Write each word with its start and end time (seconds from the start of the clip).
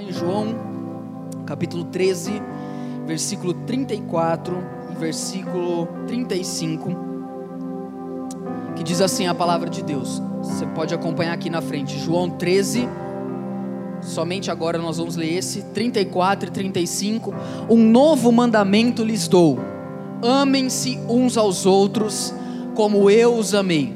Em 0.00 0.10
João, 0.10 0.54
capítulo 1.44 1.84
13, 1.84 2.32
versículo 3.06 3.52
34 3.52 4.56
e 4.90 4.94
versículo 4.98 5.86
35, 6.06 6.96
que 8.74 8.82
diz 8.82 9.02
assim 9.02 9.26
a 9.26 9.34
palavra 9.34 9.68
de 9.68 9.82
Deus. 9.82 10.22
Você 10.42 10.64
pode 10.68 10.94
acompanhar 10.94 11.34
aqui 11.34 11.50
na 11.50 11.60
frente. 11.60 11.98
João 11.98 12.30
13, 12.30 12.88
somente 14.00 14.50
agora 14.50 14.78
nós 14.78 14.96
vamos 14.96 15.16
ler 15.16 15.34
esse, 15.34 15.64
34 15.74 16.48
e 16.48 16.50
35. 16.50 17.34
Um 17.68 17.84
novo 17.84 18.32
mandamento 18.32 19.04
lhes 19.04 19.28
dou: 19.28 19.58
amem-se 20.22 20.98
uns 21.10 21.36
aos 21.36 21.66
outros, 21.66 22.32
como 22.74 23.10
eu 23.10 23.34
os 23.34 23.54
amei. 23.54 23.94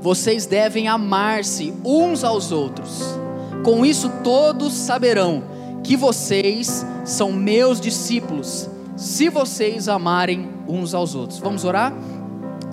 Vocês 0.00 0.46
devem 0.46 0.86
amar-se 0.86 1.74
uns 1.84 2.22
aos 2.22 2.52
outros. 2.52 3.19
Com 3.62 3.84
isso 3.84 4.10
todos 4.24 4.72
saberão 4.72 5.42
que 5.82 5.96
vocês 5.96 6.84
são 7.04 7.32
meus 7.32 7.80
discípulos, 7.80 8.68
se 8.96 9.28
vocês 9.28 9.88
amarem 9.88 10.48
uns 10.68 10.94
aos 10.94 11.14
outros. 11.14 11.38
Vamos 11.38 11.64
orar? 11.64 11.92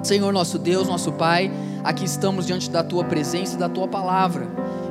Senhor 0.03 0.31
nosso 0.31 0.57
Deus, 0.57 0.88
nosso 0.88 1.12
Pai, 1.12 1.52
aqui 1.84 2.05
estamos 2.05 2.45
diante 2.45 2.70
da 2.70 2.84
tua 2.84 3.03
presença 3.03 3.55
e 3.55 3.59
da 3.59 3.67
tua 3.67 3.88
palavra. 3.88 4.48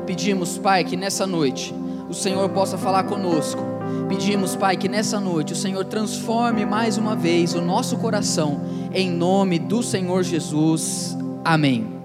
Pedimos, 0.07 0.59
Pai, 0.59 0.85
que 0.85 0.97
nessa 0.97 1.27
noite 1.27 1.74
o 2.09 2.15
Senhor 2.15 2.49
possa 2.51 2.77
falar 2.77 3.05
conosco. 3.05 3.63
Pedimos, 4.09 4.55
Pai, 4.55 4.77
que 4.77 4.88
nessa 4.88 5.19
noite 5.19 5.52
o 5.52 5.57
Senhor 5.57 5.85
transforme 5.85 6.65
mais 6.66 6.99
uma 6.99 7.16
vez 7.16 7.55
o 7.55 7.60
nosso 7.60 7.97
coração, 7.97 8.60
em 8.93 9.10
nome 9.10 9.59
do 9.59 9.83
Senhor 9.83 10.23
Jesus. 10.23 11.16
Amém. 11.45 11.96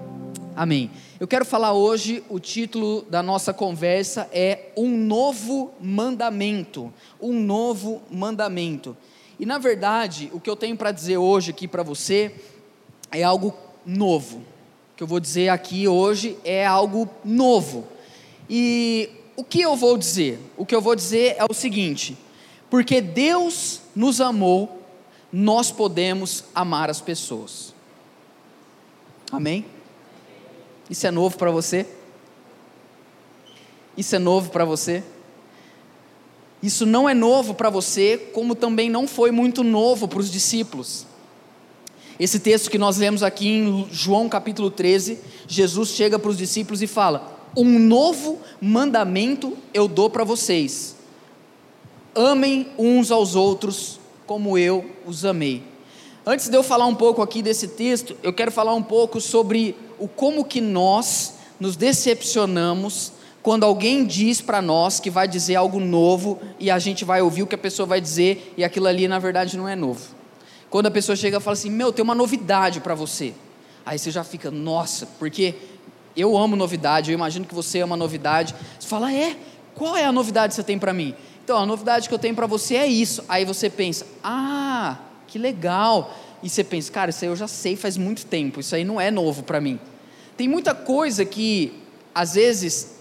Amém. 0.62 0.92
Eu 1.18 1.26
quero 1.26 1.44
falar 1.44 1.72
hoje, 1.72 2.22
o 2.28 2.38
título 2.38 3.02
da 3.10 3.20
nossa 3.20 3.52
conversa 3.52 4.28
é 4.32 4.70
Um 4.76 4.96
Novo 4.96 5.72
Mandamento. 5.80 6.94
Um 7.20 7.32
Novo 7.32 8.00
Mandamento. 8.08 8.96
E 9.40 9.44
na 9.44 9.58
verdade, 9.58 10.30
o 10.32 10.38
que 10.38 10.48
eu 10.48 10.54
tenho 10.54 10.76
para 10.76 10.92
dizer 10.92 11.16
hoje 11.16 11.50
aqui 11.50 11.66
para 11.66 11.82
você 11.82 12.32
é 13.10 13.24
algo 13.24 13.52
novo. 13.84 14.36
O 14.36 14.96
que 14.96 15.02
eu 15.02 15.06
vou 15.08 15.18
dizer 15.18 15.48
aqui 15.48 15.88
hoje 15.88 16.38
é 16.44 16.64
algo 16.64 17.10
novo. 17.24 17.84
E 18.48 19.10
o 19.34 19.42
que 19.42 19.62
eu 19.62 19.74
vou 19.74 19.98
dizer? 19.98 20.38
O 20.56 20.64
que 20.64 20.76
eu 20.76 20.80
vou 20.80 20.94
dizer 20.94 21.34
é 21.38 21.44
o 21.44 21.52
seguinte: 21.52 22.16
porque 22.70 23.00
Deus 23.00 23.80
nos 23.96 24.20
amou, 24.20 24.80
nós 25.32 25.72
podemos 25.72 26.44
amar 26.54 26.88
as 26.88 27.00
pessoas. 27.00 27.74
Amém? 29.32 29.64
Isso 30.92 31.06
é 31.06 31.10
novo 31.10 31.38
para 31.38 31.50
você? 31.50 31.86
Isso 33.96 34.14
é 34.14 34.18
novo 34.18 34.50
para 34.50 34.62
você? 34.62 35.02
Isso 36.62 36.84
não 36.84 37.08
é 37.08 37.14
novo 37.14 37.54
para 37.54 37.70
você, 37.70 38.18
como 38.34 38.54
também 38.54 38.90
não 38.90 39.08
foi 39.08 39.30
muito 39.30 39.64
novo 39.64 40.06
para 40.06 40.18
os 40.18 40.30
discípulos. 40.30 41.06
Esse 42.20 42.38
texto 42.38 42.70
que 42.70 42.76
nós 42.76 42.98
lemos 42.98 43.22
aqui 43.22 43.48
em 43.48 43.88
João 43.90 44.28
capítulo 44.28 44.70
13, 44.70 45.18
Jesus 45.48 45.88
chega 45.88 46.18
para 46.18 46.30
os 46.30 46.36
discípulos 46.36 46.82
e 46.82 46.86
fala: 46.86 47.40
Um 47.56 47.78
novo 47.78 48.38
mandamento 48.60 49.56
eu 49.72 49.88
dou 49.88 50.10
para 50.10 50.24
vocês. 50.24 50.94
Amem 52.14 52.66
uns 52.76 53.10
aos 53.10 53.34
outros 53.34 53.98
como 54.26 54.58
eu 54.58 54.90
os 55.06 55.24
amei. 55.24 55.62
Antes 56.26 56.50
de 56.50 56.56
eu 56.56 56.62
falar 56.62 56.84
um 56.84 56.94
pouco 56.94 57.22
aqui 57.22 57.40
desse 57.40 57.68
texto, 57.68 58.14
eu 58.22 58.32
quero 58.32 58.52
falar 58.52 58.74
um 58.74 58.82
pouco 58.82 59.22
sobre 59.22 59.74
o 60.02 60.08
como 60.08 60.44
que 60.44 60.60
nós 60.60 61.34
nos 61.60 61.76
decepcionamos 61.76 63.12
quando 63.40 63.62
alguém 63.62 64.04
diz 64.04 64.40
para 64.40 64.60
nós 64.60 64.98
que 64.98 65.08
vai 65.08 65.28
dizer 65.28 65.54
algo 65.54 65.78
novo 65.78 66.40
e 66.58 66.72
a 66.72 66.78
gente 66.80 67.04
vai 67.04 67.22
ouvir 67.22 67.44
o 67.44 67.46
que 67.46 67.54
a 67.54 67.58
pessoa 67.58 67.86
vai 67.86 68.00
dizer 68.00 68.52
e 68.56 68.64
aquilo 68.64 68.88
ali 68.88 69.06
na 69.06 69.20
verdade 69.20 69.56
não 69.56 69.68
é 69.68 69.76
novo. 69.76 70.00
Quando 70.68 70.86
a 70.86 70.90
pessoa 70.90 71.14
chega 71.14 71.36
e 71.36 71.40
fala 71.40 71.54
assim: 71.54 71.70
"Meu, 71.70 71.92
tem 71.92 72.02
uma 72.02 72.16
novidade 72.16 72.80
para 72.80 72.96
você". 72.96 73.32
Aí 73.86 73.96
você 73.96 74.10
já 74.10 74.24
fica: 74.24 74.50
"Nossa", 74.50 75.06
porque 75.20 75.54
eu 76.16 76.36
amo 76.36 76.56
novidade, 76.56 77.12
eu 77.12 77.14
imagino 77.14 77.46
que 77.46 77.54
você 77.54 77.78
ama 77.78 77.96
novidade. 77.96 78.56
Você 78.80 78.88
fala: 78.88 79.12
"É? 79.12 79.36
Qual 79.72 79.96
é 79.96 80.04
a 80.04 80.10
novidade 80.10 80.50
que 80.50 80.56
você 80.56 80.64
tem 80.64 80.80
para 80.80 80.92
mim?" 80.92 81.14
Então, 81.44 81.58
a 81.58 81.64
novidade 81.64 82.08
que 82.08 82.14
eu 82.14 82.18
tenho 82.18 82.34
para 82.34 82.48
você 82.48 82.74
é 82.74 82.88
isso. 82.88 83.24
Aí 83.28 83.44
você 83.44 83.70
pensa: 83.70 84.04
"Ah, 84.24 84.98
que 85.28 85.38
legal". 85.38 86.12
E 86.42 86.50
você 86.50 86.64
pensa: 86.64 86.90
"Cara, 86.90 87.10
isso 87.10 87.24
aí 87.24 87.30
eu 87.30 87.36
já 87.36 87.46
sei 87.46 87.76
faz 87.76 87.96
muito 87.96 88.26
tempo. 88.26 88.58
Isso 88.58 88.74
aí 88.74 88.82
não 88.82 89.00
é 89.00 89.08
novo 89.08 89.44
para 89.44 89.60
mim". 89.60 89.78
Tem 90.36 90.48
muita 90.48 90.74
coisa 90.74 91.24
que, 91.24 91.72
às 92.14 92.34
vezes, 92.34 92.96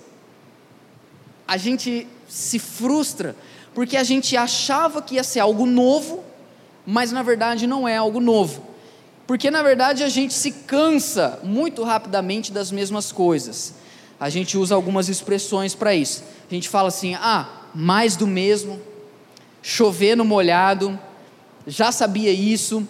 a 1.47 1.57
gente 1.57 2.07
se 2.27 2.59
frustra, 2.59 3.35
porque 3.73 3.97
a 3.97 4.03
gente 4.03 4.35
achava 4.37 5.01
que 5.01 5.15
ia 5.15 5.23
ser 5.23 5.39
algo 5.39 5.65
novo, 5.65 6.23
mas 6.85 7.11
na 7.11 7.21
verdade 7.23 7.67
não 7.67 7.87
é 7.87 7.97
algo 7.97 8.19
novo. 8.19 8.63
Porque 9.27 9.51
na 9.51 9.61
verdade 9.61 10.03
a 10.03 10.09
gente 10.09 10.33
se 10.33 10.51
cansa 10.51 11.39
muito 11.43 11.83
rapidamente 11.83 12.51
das 12.51 12.71
mesmas 12.71 13.11
coisas. 13.11 13.73
A 14.19 14.29
gente 14.29 14.57
usa 14.57 14.75
algumas 14.75 15.09
expressões 15.09 15.73
para 15.73 15.95
isso. 15.95 16.23
A 16.49 16.53
gente 16.53 16.69
fala 16.69 16.89
assim: 16.89 17.15
ah, 17.15 17.47
mais 17.73 18.15
do 18.15 18.27
mesmo, 18.27 18.79
chover 19.61 20.15
no 20.15 20.25
molhado, 20.25 20.99
já 21.65 21.91
sabia 21.91 22.31
isso. 22.31 22.87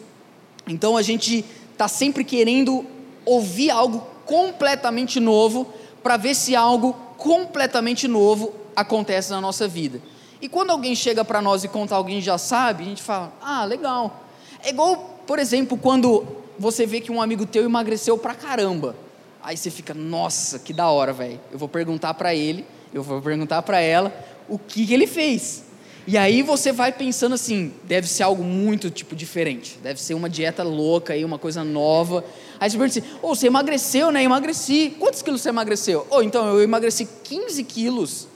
Então 0.68 0.98
a 0.98 1.02
gente 1.02 1.46
está 1.72 1.88
sempre 1.88 2.24
querendo 2.24 2.86
ouvir 3.26 3.70
algo 3.70 4.06
completamente 4.32 5.20
novo 5.20 5.68
para 6.02 6.16
ver 6.16 6.34
se 6.34 6.56
algo 6.56 6.94
completamente 7.18 8.08
novo 8.08 8.54
acontece 8.74 9.30
na 9.30 9.42
nossa 9.42 9.68
vida. 9.68 10.02
E 10.42 10.48
quando 10.48 10.70
alguém 10.70 10.96
chega 10.96 11.26
para 11.26 11.42
nós 11.42 11.66
e 11.66 11.68
conta 11.68 11.96
alguém 11.96 12.22
já 12.22 12.38
sabe, 12.38 12.84
a 12.84 12.88
gente 12.88 13.04
fala: 13.04 13.34
"Ah, 13.42 13.66
legal". 13.66 14.24
É 14.64 14.70
igual, 14.70 15.20
por 15.28 15.38
exemplo, 15.38 15.78
quando 15.78 16.26
você 16.58 16.86
vê 16.86 17.02
que 17.02 17.12
um 17.12 17.22
amigo 17.22 17.46
teu 17.46 17.66
emagreceu 17.66 18.18
pra 18.18 18.34
caramba. 18.34 18.96
Aí 19.44 19.58
você 19.58 19.70
fica: 19.70 19.94
"Nossa, 19.94 20.60
que 20.60 20.72
da 20.72 20.90
hora, 20.90 21.12
velho. 21.12 21.38
Eu 21.52 21.60
vou 21.60 21.68
perguntar 21.68 22.14
para 22.14 22.34
ele, 22.34 22.66
eu 22.94 23.04
vou 23.04 23.22
perguntar 23.22 23.62
para 23.64 23.82
ela 23.82 24.14
o 24.48 24.58
que, 24.58 24.88
que 24.88 24.94
ele 24.94 25.08
fez". 25.08 25.66
E 26.12 26.18
aí 26.18 26.42
você 26.42 26.74
vai 26.74 26.92
pensando 26.92 27.36
assim, 27.36 27.72
deve 27.86 28.06
ser 28.06 28.24
algo 28.24 28.44
muito 28.44 28.90
tipo 28.90 29.16
diferente, 29.16 29.80
deve 29.82 30.02
ser 30.02 30.14
uma 30.14 30.30
dieta 30.30 30.62
louca 30.62 31.14
aí, 31.14 31.24
uma 31.24 31.40
coisa 31.40 31.64
nova. 31.64 32.26
Aí 32.60 32.70
você 32.70 32.78
pergunta 32.78 33.00
assim, 33.00 33.18
oh, 33.22 33.34
você 33.34 33.48
emagreceu, 33.48 34.12
né? 34.12 34.22
Emagreci. 34.22 34.94
Quantos 35.00 35.22
quilos 35.22 35.40
você 35.40 35.48
emagreceu? 35.48 36.06
Oh, 36.10 36.22
então 36.22 36.46
eu 36.50 36.62
emagreci 36.62 37.08
15 37.24 37.64
quilos 37.64 38.28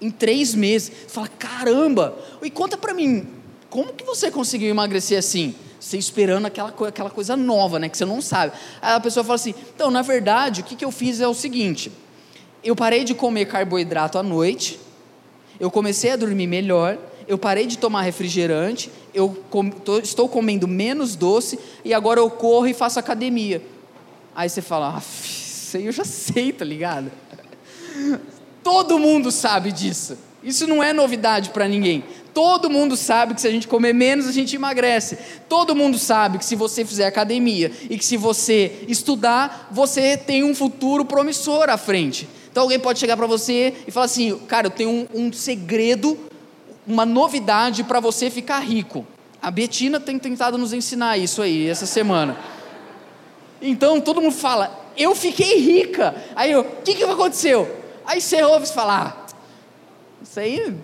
em 0.00 0.08
três 0.08 0.54
meses. 0.54 0.92
Você 1.04 1.12
fala, 1.12 1.26
caramba! 1.26 2.16
E 2.40 2.48
conta 2.48 2.76
para 2.76 2.94
mim, 2.94 3.26
como 3.68 3.92
que 3.92 4.04
você 4.04 4.30
conseguiu 4.30 4.68
emagrecer 4.68 5.18
assim? 5.18 5.56
Você 5.80 5.98
esperando 5.98 6.46
aquela, 6.46 6.72
aquela 6.86 7.10
coisa 7.10 7.36
nova, 7.36 7.80
né? 7.80 7.88
Que 7.88 7.98
você 7.98 8.04
não 8.04 8.22
sabe. 8.22 8.52
Aí 8.80 8.94
a 8.94 9.00
pessoa 9.00 9.24
fala 9.24 9.34
assim, 9.34 9.52
então, 9.74 9.90
na 9.90 10.02
verdade, 10.02 10.60
o 10.60 10.64
que, 10.64 10.76
que 10.76 10.84
eu 10.84 10.92
fiz 10.92 11.20
é 11.20 11.26
o 11.26 11.34
seguinte: 11.34 11.90
eu 12.62 12.76
parei 12.76 13.02
de 13.02 13.14
comer 13.14 13.46
carboidrato 13.46 14.16
à 14.16 14.22
noite 14.22 14.78
eu 15.60 15.70
comecei 15.70 16.10
a 16.10 16.16
dormir 16.16 16.46
melhor, 16.46 16.98
eu 17.28 17.38
parei 17.38 17.66
de 17.66 17.78
tomar 17.78 18.02
refrigerante, 18.02 18.90
eu 19.14 19.28
com, 19.50 19.70
tô, 19.70 19.98
estou 19.98 20.28
comendo 20.28 20.66
menos 20.66 21.14
doce 21.14 21.58
e 21.84 21.94
agora 21.94 22.18
eu 22.18 22.30
corro 22.30 22.66
e 22.66 22.74
faço 22.74 22.98
academia. 22.98 23.62
Aí 24.34 24.48
você 24.48 24.62
fala, 24.62 24.96
ah, 24.96 24.98
isso 24.98 25.76
aí 25.76 25.86
eu 25.86 25.92
já 25.92 26.04
sei, 26.04 26.52
tá 26.52 26.64
ligado? 26.64 27.12
Todo 28.64 28.98
mundo 28.98 29.30
sabe 29.30 29.70
disso. 29.70 30.16
Isso 30.42 30.66
não 30.66 30.82
é 30.82 30.92
novidade 30.92 31.50
para 31.50 31.68
ninguém. 31.68 32.02
Todo 32.32 32.70
mundo 32.70 32.96
sabe 32.96 33.34
que 33.34 33.40
se 33.40 33.46
a 33.46 33.50
gente 33.50 33.68
comer 33.68 33.92
menos, 33.92 34.26
a 34.26 34.32
gente 34.32 34.56
emagrece. 34.56 35.18
Todo 35.48 35.76
mundo 35.76 35.98
sabe 35.98 36.38
que 36.38 36.44
se 36.44 36.56
você 36.56 36.84
fizer 36.84 37.06
academia 37.06 37.70
e 37.90 37.98
que 37.98 38.04
se 38.04 38.16
você 38.16 38.84
estudar, 38.88 39.68
você 39.70 40.16
tem 40.16 40.42
um 40.42 40.54
futuro 40.54 41.04
promissor 41.04 41.68
à 41.68 41.76
frente. 41.76 42.28
Então 42.50 42.64
alguém 42.64 42.78
pode 42.78 42.98
chegar 42.98 43.16
para 43.16 43.26
você 43.26 43.74
e 43.86 43.90
falar 43.90 44.06
assim: 44.06 44.36
cara, 44.46 44.66
eu 44.66 44.70
tenho 44.70 44.90
um, 44.90 45.06
um 45.14 45.32
segredo, 45.32 46.18
uma 46.86 47.06
novidade 47.06 47.84
para 47.84 48.00
você 48.00 48.28
ficar 48.28 48.58
rico. 48.60 49.06
A 49.40 49.50
Betina 49.50 49.98
tem 49.98 50.18
tentado 50.18 50.58
nos 50.58 50.72
ensinar 50.72 51.16
isso 51.16 51.40
aí 51.40 51.68
essa 51.68 51.86
semana. 51.86 52.36
Então 53.62 54.00
todo 54.00 54.20
mundo 54.20 54.34
fala: 54.34 54.88
eu 54.96 55.14
fiquei 55.14 55.58
rica. 55.58 56.14
Aí 56.34 56.50
eu: 56.50 56.60
o 56.60 56.82
que, 56.82 56.94
que 56.94 57.04
aconteceu? 57.04 57.76
Aí 58.04 58.20
você 58.20 58.42
ouve 58.42 58.66
falar: 58.66 59.26
ah, 59.28 59.34
isso 60.22 60.40
aí 60.40 60.74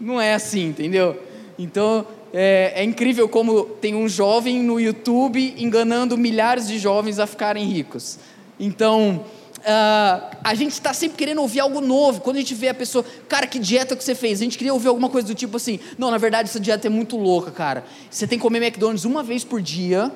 não 0.00 0.20
é 0.20 0.34
assim, 0.34 0.68
entendeu? 0.68 1.20
Então 1.58 2.06
é, 2.32 2.72
é, 2.76 2.84
incrível 2.84 3.28
como 3.28 3.64
tem 3.64 3.94
um 3.94 4.08
jovem 4.08 4.62
no 4.62 4.80
YouTube 4.80 5.54
enganando 5.58 6.16
milhares 6.16 6.66
de 6.66 6.78
jovens 6.78 7.18
a 7.18 7.26
ficarem 7.26 7.64
ricos. 7.64 8.18
Então 8.58 9.24
Uh, 9.62 10.36
a 10.42 10.54
gente 10.56 10.72
está 10.72 10.92
sempre 10.92 11.16
querendo 11.16 11.40
ouvir 11.40 11.60
algo 11.60 11.80
novo. 11.80 12.20
Quando 12.20 12.36
a 12.36 12.40
gente 12.40 12.54
vê 12.54 12.68
a 12.68 12.74
pessoa, 12.74 13.04
cara, 13.28 13.46
que 13.46 13.60
dieta 13.60 13.94
que 13.94 14.02
você 14.02 14.14
fez? 14.14 14.40
A 14.40 14.44
gente 14.44 14.58
queria 14.58 14.74
ouvir 14.74 14.88
alguma 14.88 15.08
coisa 15.08 15.28
do 15.28 15.34
tipo 15.34 15.56
assim: 15.56 15.78
não, 15.96 16.10
na 16.10 16.18
verdade, 16.18 16.48
essa 16.48 16.58
dieta 16.58 16.88
é 16.88 16.90
muito 16.90 17.16
louca, 17.16 17.52
cara. 17.52 17.84
Você 18.10 18.26
tem 18.26 18.38
que 18.38 18.42
comer 18.42 18.58
McDonald's 18.58 19.04
uma 19.04 19.22
vez 19.22 19.44
por 19.44 19.62
dia, 19.62 20.10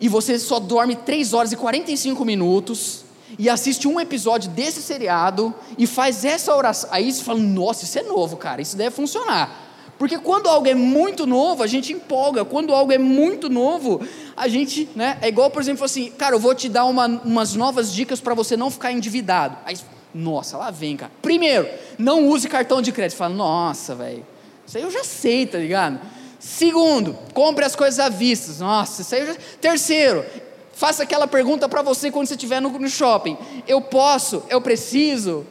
e 0.00 0.08
você 0.08 0.38
só 0.38 0.60
dorme 0.60 0.94
3 0.94 1.32
horas 1.32 1.50
e 1.50 1.56
45 1.56 2.24
minutos, 2.24 3.04
e 3.36 3.48
assiste 3.48 3.88
um 3.88 3.98
episódio 3.98 4.48
desse 4.50 4.80
seriado 4.80 5.52
e 5.76 5.84
faz 5.84 6.24
essa 6.24 6.54
oração. 6.54 6.88
Aí 6.92 7.12
você 7.12 7.22
fala: 7.24 7.40
nossa, 7.40 7.84
isso 7.84 7.98
é 7.98 8.02
novo, 8.04 8.36
cara, 8.36 8.62
isso 8.62 8.76
deve 8.76 8.94
funcionar. 8.94 9.63
Porque 9.98 10.18
quando 10.18 10.48
algo 10.48 10.66
é 10.66 10.74
muito 10.74 11.26
novo, 11.26 11.62
a 11.62 11.66
gente 11.66 11.92
empolga. 11.92 12.44
Quando 12.44 12.74
algo 12.74 12.92
é 12.92 12.98
muito 12.98 13.48
novo, 13.48 14.00
a 14.36 14.48
gente, 14.48 14.88
né? 14.94 15.18
É 15.22 15.28
igual, 15.28 15.50
por 15.50 15.62
exemplo, 15.62 15.84
assim, 15.84 16.10
cara, 16.10 16.34
eu 16.34 16.40
vou 16.40 16.54
te 16.54 16.68
dar 16.68 16.84
uma, 16.84 17.06
umas 17.06 17.54
novas 17.54 17.92
dicas 17.92 18.20
para 18.20 18.34
você 18.34 18.56
não 18.56 18.70
ficar 18.70 18.92
endividado. 18.92 19.56
Aí, 19.64 19.76
nossa, 20.14 20.56
lá 20.56 20.70
vem, 20.70 20.96
cara. 20.96 21.12
Primeiro, 21.22 21.68
não 21.96 22.26
use 22.28 22.48
cartão 22.48 22.82
de 22.82 22.90
crédito. 22.90 23.16
Fala, 23.16 23.34
nossa, 23.34 23.94
velho, 23.94 24.26
isso 24.66 24.76
aí 24.76 24.82
eu 24.82 24.90
já 24.90 25.04
sei, 25.04 25.46
tá 25.46 25.58
ligado? 25.58 26.00
Segundo, 26.38 27.16
compre 27.32 27.64
as 27.64 27.76
coisas 27.76 28.00
à 28.00 28.08
vista. 28.08 28.52
Nossa, 28.62 29.02
isso 29.02 29.14
aí 29.14 29.20
eu 29.22 29.26
já. 29.28 29.36
Terceiro, 29.60 30.24
faça 30.72 31.04
aquela 31.04 31.26
pergunta 31.26 31.68
para 31.68 31.82
você 31.82 32.10
quando 32.10 32.26
você 32.26 32.34
estiver 32.34 32.60
no, 32.60 32.68
no 32.68 32.88
shopping. 32.88 33.38
Eu 33.66 33.80
posso, 33.80 34.42
eu 34.48 34.60
preciso, 34.60 35.46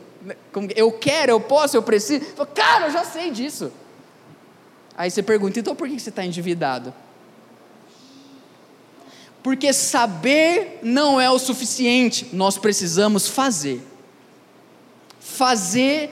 eu 0.75 0.92
quero, 0.92 1.31
eu 1.31 1.40
posso, 1.40 1.78
eu 1.78 1.81
preciso. 1.81 2.25
Cara, 2.54 2.88
eu 2.88 2.92
já 2.92 3.04
sei 3.04 3.31
disso. 3.31 3.72
Aí 4.98 5.10
você 5.10 5.24
pergunta, 5.24 5.60
então 5.60 5.75
por 5.75 5.88
que 5.88 6.00
você 6.00 6.10
está 6.10 6.24
endividado? 6.24 6.94
Porque 9.42 9.74
saber 9.74 10.80
não 10.81 11.19
é 11.19 11.30
o 11.30 11.38
suficiente, 11.38 12.30
nós 12.31 12.57
precisamos 12.57 13.28
fazer. 13.28 13.81
Fazer 15.19 16.12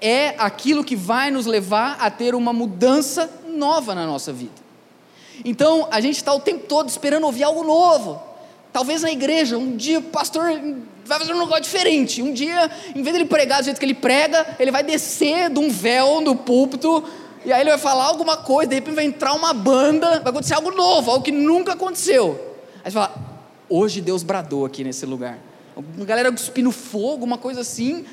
é 0.00 0.34
aquilo 0.38 0.82
que 0.82 0.96
vai 0.96 1.30
nos 1.30 1.46
levar 1.46 1.96
a 2.00 2.10
ter 2.10 2.34
uma 2.34 2.52
mudança 2.52 3.30
nova 3.46 3.94
na 3.94 4.04
nossa 4.04 4.32
vida. 4.32 4.62
Então, 5.44 5.86
a 5.90 6.00
gente 6.00 6.16
está 6.16 6.34
o 6.34 6.40
tempo 6.40 6.66
todo 6.66 6.88
esperando 6.88 7.24
ouvir 7.24 7.44
algo 7.44 7.62
novo. 7.62 8.20
Talvez 8.72 9.02
na 9.02 9.12
igreja, 9.12 9.56
um 9.56 9.76
dia 9.76 10.00
o 10.00 10.02
pastor 10.02 10.50
vai 11.04 11.18
fazer 11.18 11.34
um 11.34 11.38
negócio 11.38 11.62
diferente. 11.62 12.20
Um 12.20 12.32
dia, 12.32 12.70
em 12.96 13.02
vez 13.02 13.14
de 13.14 13.22
ele 13.22 13.28
pregar 13.28 13.60
do 13.60 13.64
jeito 13.64 13.78
que 13.78 13.84
ele 13.84 13.94
prega, 13.94 14.56
ele 14.58 14.70
vai 14.70 14.82
descer 14.82 15.50
de 15.50 15.58
um 15.58 15.70
véu 15.70 16.20
no 16.20 16.34
púlpito 16.34 17.04
e 17.44 17.52
aí 17.52 17.60
ele 17.60 17.70
vai 17.70 17.78
falar 17.78 18.04
alguma 18.04 18.36
coisa, 18.36 18.68
de 18.68 18.74
repente 18.76 18.94
vai 18.94 19.04
entrar 19.04 19.34
uma 19.34 19.52
banda, 19.52 20.20
vai 20.20 20.30
acontecer 20.30 20.54
algo 20.54 20.70
novo, 20.70 21.10
algo 21.10 21.24
que 21.24 21.32
nunca 21.32 21.72
aconteceu. 21.72 22.56
Aí 22.84 22.90
você 22.90 22.94
fala, 22.94 23.14
hoje 23.68 24.00
Deus 24.00 24.22
bradou 24.22 24.64
aqui 24.64 24.84
nesse 24.84 25.06
lugar. 25.06 25.38
Uma 25.76 26.04
galera 26.04 26.30
cuspindo 26.30 26.70
fogo, 26.70 27.24
uma 27.24 27.38
coisa 27.38 27.60
assim. 27.62 28.04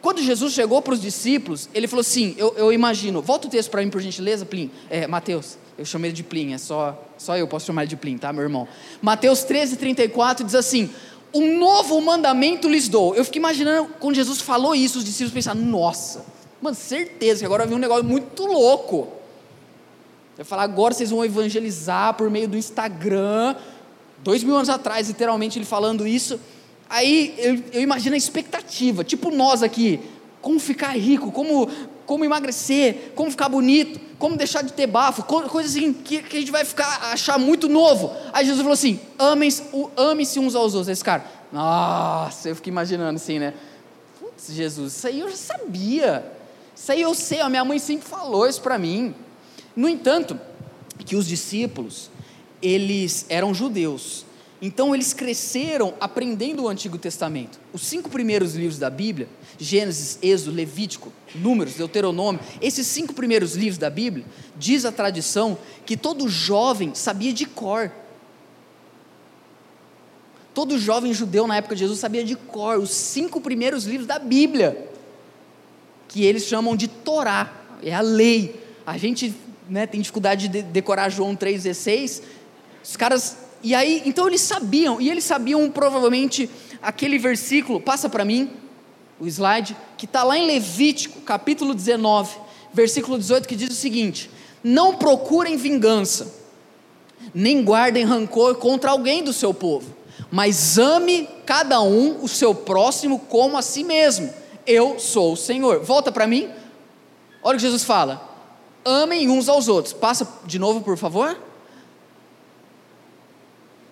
Quando 0.00 0.22
Jesus 0.22 0.52
chegou 0.52 0.82
para 0.82 0.94
os 0.94 1.00
discípulos, 1.00 1.68
ele 1.74 1.86
falou 1.86 2.00
assim: 2.00 2.34
eu, 2.36 2.54
eu 2.56 2.72
imagino, 2.72 3.22
volta 3.22 3.46
o 3.46 3.50
texto 3.50 3.70
para 3.70 3.82
mim, 3.82 3.90
por 3.90 4.00
gentileza, 4.00 4.44
Plim. 4.44 4.70
É, 4.90 5.06
Mateus, 5.06 5.58
eu 5.78 5.84
chamei 5.84 6.10
ele 6.10 6.16
de 6.16 6.22
Plim, 6.22 6.52
é 6.52 6.58
só, 6.58 7.00
só 7.16 7.36
eu 7.36 7.46
posso 7.48 7.66
chamar 7.66 7.82
ele 7.82 7.90
de 7.90 7.96
Plim, 7.96 8.18
tá, 8.18 8.32
meu 8.32 8.42
irmão? 8.42 8.68
Mateus 9.00 9.42
13, 9.44 9.76
34 9.76 10.44
diz 10.44 10.54
assim: 10.54 10.90
Um 11.32 11.58
novo 11.58 12.00
mandamento 12.00 12.68
lhes 12.68 12.88
dou. 12.88 13.14
Eu 13.14 13.24
fico 13.24 13.38
imaginando, 13.38 13.90
quando 13.98 14.14
Jesus 14.14 14.40
falou 14.40 14.74
isso, 14.74 14.98
os 14.98 15.04
discípulos 15.04 15.32
pensaram: 15.32 15.60
Nossa, 15.60 16.24
Mano, 16.60 16.74
certeza 16.74 17.40
que 17.40 17.46
agora 17.46 17.66
vai 17.66 17.74
um 17.74 17.78
negócio 17.78 18.04
muito 18.04 18.44
louco. 18.44 19.08
Vai 20.36 20.44
falar, 20.44 20.64
agora 20.64 20.92
vocês 20.92 21.10
vão 21.10 21.24
evangelizar 21.24 22.14
por 22.14 22.30
meio 22.30 22.48
do 22.48 22.56
Instagram. 22.56 23.56
Dois 24.18 24.42
mil 24.42 24.54
anos 24.54 24.68
atrás, 24.68 25.08
literalmente, 25.08 25.58
ele 25.58 25.64
falando 25.64 26.06
isso. 26.06 26.38
Aí 26.88 27.34
eu, 27.38 27.62
eu 27.72 27.80
imagino 27.82 28.14
a 28.14 28.18
expectativa, 28.18 29.02
tipo 29.02 29.30
nós 29.30 29.62
aqui, 29.62 30.00
como 30.40 30.60
ficar 30.60 30.96
rico, 30.96 31.32
como, 31.32 31.68
como 32.06 32.24
emagrecer, 32.24 33.12
como 33.14 33.30
ficar 33.30 33.48
bonito, 33.48 33.98
como 34.18 34.36
deixar 34.36 34.62
de 34.62 34.72
ter 34.72 34.86
bafo, 34.86 35.24
coisas 35.24 35.74
assim 35.74 35.92
que, 35.92 36.22
que 36.22 36.36
a 36.36 36.40
gente 36.40 36.52
vai 36.52 36.64
ficar 36.64 37.10
achar 37.12 37.38
muito 37.38 37.68
novo. 37.68 38.14
Aí 38.32 38.44
Jesus 38.44 38.60
falou 38.60 38.74
assim: 38.74 39.00
amem-se 39.18 39.64
ame 39.96 40.22
uns 40.38 40.54
aos 40.54 40.74
outros. 40.74 40.88
Esse 40.88 41.02
cara, 41.02 41.24
nossa, 41.52 42.48
eu 42.48 42.56
fico 42.56 42.68
imaginando 42.68 43.16
assim, 43.16 43.38
né? 43.38 43.54
Putz, 44.20 44.52
Jesus, 44.52 44.94
isso 44.94 45.06
aí 45.06 45.20
eu 45.20 45.28
já 45.28 45.36
sabia. 45.36 46.35
Isso 46.76 46.92
aí 46.92 47.00
eu 47.00 47.14
sei, 47.14 47.40
a 47.40 47.48
minha 47.48 47.64
mãe 47.64 47.78
sempre 47.78 48.06
falou 48.06 48.46
isso 48.46 48.60
para 48.60 48.78
mim. 48.78 49.14
No 49.74 49.88
entanto, 49.88 50.38
que 51.06 51.16
os 51.16 51.26
discípulos, 51.26 52.10
eles 52.60 53.24
eram 53.30 53.54
judeus. 53.54 54.26
Então 54.60 54.94
eles 54.94 55.12
cresceram 55.12 55.94
aprendendo 55.98 56.64
o 56.64 56.68
Antigo 56.68 56.98
Testamento. 56.98 57.58
Os 57.72 57.82
cinco 57.82 58.10
primeiros 58.10 58.54
livros 58.54 58.78
da 58.78 58.90
Bíblia, 58.90 59.28
Gênesis, 59.58 60.18
Êxodo, 60.22 60.54
Levítico, 60.54 61.12
Números, 61.34 61.74
Deuteronômio, 61.74 62.40
esses 62.60 62.86
cinco 62.86 63.14
primeiros 63.14 63.54
livros 63.54 63.78
da 63.78 63.90
Bíblia, 63.90 64.24
diz 64.56 64.84
a 64.84 64.92
tradição 64.92 65.58
que 65.84 65.96
todo 65.96 66.28
jovem 66.28 66.94
sabia 66.94 67.32
de 67.32 67.46
cor. 67.46 67.90
Todo 70.54 70.78
jovem 70.78 71.12
judeu 71.12 71.46
na 71.46 71.56
época 71.56 71.74
de 71.74 71.80
Jesus 71.80 71.98
sabia 71.98 72.24
de 72.24 72.34
cor 72.34 72.78
os 72.78 72.90
cinco 72.90 73.40
primeiros 73.40 73.84
livros 73.84 74.06
da 74.06 74.18
Bíblia 74.18 74.95
que 76.16 76.24
eles 76.24 76.44
chamam 76.44 76.74
de 76.74 76.88
Torá, 76.88 77.52
é 77.82 77.92
a 77.92 78.00
lei. 78.00 78.58
A 78.86 78.96
gente 78.96 79.34
né, 79.68 79.86
tem 79.86 80.00
dificuldade 80.00 80.48
de 80.48 80.62
decorar 80.62 81.10
João 81.10 81.36
3,16. 81.36 82.22
Os 82.82 82.96
caras. 82.96 83.36
E 83.62 83.74
aí, 83.74 84.00
então 84.06 84.26
eles 84.26 84.40
sabiam, 84.40 84.98
e 84.98 85.10
eles 85.10 85.24
sabiam 85.24 85.70
provavelmente 85.70 86.48
aquele 86.80 87.18
versículo, 87.18 87.78
passa 87.78 88.08
para 88.08 88.24
mim 88.24 88.50
o 89.20 89.26
slide, 89.26 89.76
que 89.98 90.06
está 90.06 90.22
lá 90.22 90.38
em 90.38 90.46
Levítico, 90.46 91.20
capítulo 91.20 91.74
19, 91.74 92.34
versículo 92.72 93.18
18, 93.18 93.46
que 93.46 93.54
diz 93.54 93.68
o 93.68 93.74
seguinte: 93.74 94.30
Não 94.64 94.94
procurem 94.94 95.58
vingança, 95.58 96.34
nem 97.34 97.62
guardem 97.62 98.04
rancor 98.04 98.54
contra 98.54 98.90
alguém 98.90 99.22
do 99.22 99.34
seu 99.34 99.52
povo, 99.52 99.94
mas 100.30 100.78
ame 100.78 101.28
cada 101.44 101.82
um 101.82 102.24
o 102.24 102.28
seu 102.28 102.54
próximo 102.54 103.18
como 103.18 103.58
a 103.58 103.62
si 103.62 103.84
mesmo 103.84 104.32
eu 104.66 104.98
sou 104.98 105.32
o 105.32 105.36
Senhor. 105.36 105.80
Volta 105.80 106.10
para 106.10 106.26
mim. 106.26 106.50
Olha 107.42 107.54
o 107.54 107.58
que 107.58 107.62
Jesus 107.64 107.84
fala. 107.84 108.28
Amem 108.84 109.28
uns 109.28 109.48
aos 109.48 109.68
outros. 109.68 109.92
Passa 109.92 110.40
de 110.44 110.58
novo, 110.58 110.80
por 110.80 110.96
favor. 110.96 111.38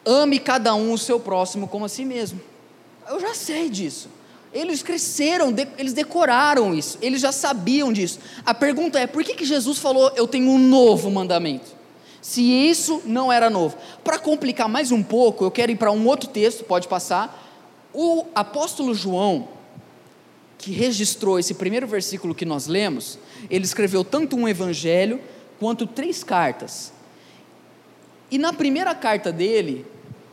Ame 0.04 0.38
cada 0.38 0.74
um 0.74 0.92
o 0.92 0.98
seu 0.98 1.18
próximo 1.18 1.66
como 1.66 1.84
a 1.84 1.88
si 1.88 2.04
mesmo. 2.04 2.40
Eu 3.08 3.20
já 3.20 3.34
sei 3.34 3.70
disso. 3.70 4.08
Eles 4.52 4.82
cresceram, 4.82 5.52
eles 5.76 5.92
decoraram 5.92 6.72
isso, 6.72 6.96
eles 7.02 7.20
já 7.20 7.32
sabiam 7.32 7.92
disso. 7.92 8.20
A 8.46 8.54
pergunta 8.54 9.00
é: 9.00 9.06
por 9.06 9.24
que, 9.24 9.34
que 9.34 9.44
Jesus 9.44 9.78
falou, 9.78 10.12
eu 10.14 10.28
tenho 10.28 10.48
um 10.48 10.58
novo 10.58 11.10
mandamento? 11.10 11.74
Se 12.22 12.40
isso 12.40 13.02
não 13.04 13.32
era 13.32 13.50
novo. 13.50 13.76
Para 14.04 14.18
complicar 14.18 14.68
mais 14.68 14.92
um 14.92 15.02
pouco, 15.02 15.44
eu 15.44 15.50
quero 15.50 15.72
ir 15.72 15.76
para 15.76 15.90
um 15.90 16.06
outro 16.06 16.28
texto, 16.28 16.64
pode 16.64 16.86
passar. 16.86 17.40
O 17.92 18.26
apóstolo 18.34 18.94
João, 18.94 19.48
que 20.64 20.72
registrou 20.72 21.38
esse 21.38 21.52
primeiro 21.52 21.86
versículo 21.86 22.34
que 22.34 22.46
nós 22.46 22.66
lemos, 22.66 23.18
ele 23.50 23.66
escreveu 23.66 24.02
tanto 24.02 24.34
um 24.34 24.48
evangelho 24.48 25.20
quanto 25.60 25.86
três 25.86 26.24
cartas. 26.24 26.90
E 28.30 28.38
na 28.38 28.50
primeira 28.50 28.94
carta 28.94 29.30
dele, 29.30 29.84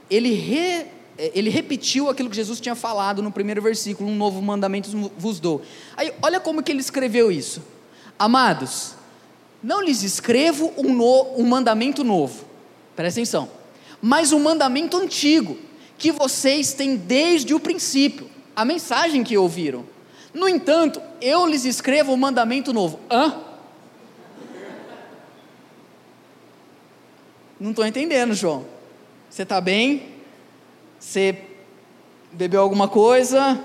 ele, 0.09 0.33
re, 0.33 0.85
ele 1.17 1.49
repetiu 1.49 2.09
aquilo 2.09 2.29
que 2.29 2.35
Jesus 2.37 2.61
tinha 2.61 2.75
falado 2.75 3.21
no 3.21 3.29
primeiro 3.29 3.61
versículo: 3.61 4.09
Um 4.09 4.15
novo 4.15 4.41
mandamento 4.41 5.11
vos 5.17 5.37
dou. 5.37 5.63
Aí, 5.97 6.13
olha 6.21 6.39
como 6.39 6.63
que 6.63 6.71
ele 6.71 6.79
escreveu 6.79 7.29
isso. 7.29 7.61
Amados, 8.17 8.95
não 9.61 9.81
lhes 9.81 10.01
escrevo 10.01 10.71
um, 10.77 10.93
no, 10.93 11.35
um 11.35 11.45
mandamento 11.45 12.05
novo, 12.05 12.45
presta 12.95 13.19
atenção, 13.19 13.49
mas 14.01 14.31
um 14.31 14.39
mandamento 14.39 14.95
antigo, 14.95 15.57
que 15.97 16.09
vocês 16.09 16.71
têm 16.71 16.95
desde 16.95 17.53
o 17.53 17.59
princípio, 17.59 18.29
a 18.55 18.63
mensagem 18.63 19.25
que 19.25 19.37
ouviram. 19.37 19.91
No 20.33 20.47
entanto, 20.47 21.01
eu 21.21 21.45
lhes 21.45 21.65
escrevo 21.65 22.13
um 22.13 22.17
mandamento 22.17 22.71
novo. 22.71 22.99
Hã? 23.09 23.35
Não 27.59 27.71
estou 27.71 27.85
entendendo, 27.85 28.33
João. 28.33 28.65
Você 29.29 29.43
está 29.43 29.61
bem? 29.61 30.03
Você 30.99 31.37
bebeu 32.31 32.61
alguma 32.61 32.87
coisa? 32.87 33.59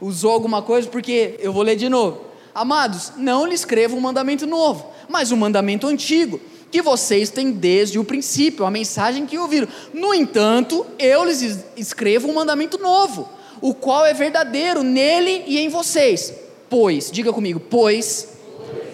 Usou 0.00 0.32
alguma 0.32 0.62
coisa? 0.62 0.88
Porque 0.88 1.38
eu 1.38 1.52
vou 1.52 1.62
ler 1.62 1.76
de 1.76 1.88
novo. 1.88 2.24
Amados, 2.54 3.12
não 3.16 3.46
lhe 3.46 3.54
escrevo 3.54 3.96
um 3.96 4.00
mandamento 4.00 4.46
novo, 4.46 4.90
mas 5.08 5.30
um 5.30 5.36
mandamento 5.36 5.86
antigo, 5.86 6.40
que 6.70 6.80
vocês 6.80 7.28
têm 7.28 7.52
desde 7.52 7.98
o 7.98 8.04
princípio, 8.04 8.64
a 8.64 8.70
mensagem 8.70 9.26
que 9.26 9.38
ouviram. 9.38 9.68
No 9.92 10.14
entanto, 10.14 10.86
eu 10.98 11.24
lhes 11.24 11.64
escrevo 11.76 12.28
um 12.28 12.34
mandamento 12.34 12.78
novo 12.78 13.35
o 13.60 13.74
qual 13.74 14.04
é 14.04 14.12
verdadeiro 14.12 14.82
nele 14.82 15.44
e 15.46 15.58
em 15.58 15.68
vocês. 15.68 16.32
Pois, 16.68 17.10
diga 17.10 17.32
comigo, 17.32 17.60
pois. 17.60 18.28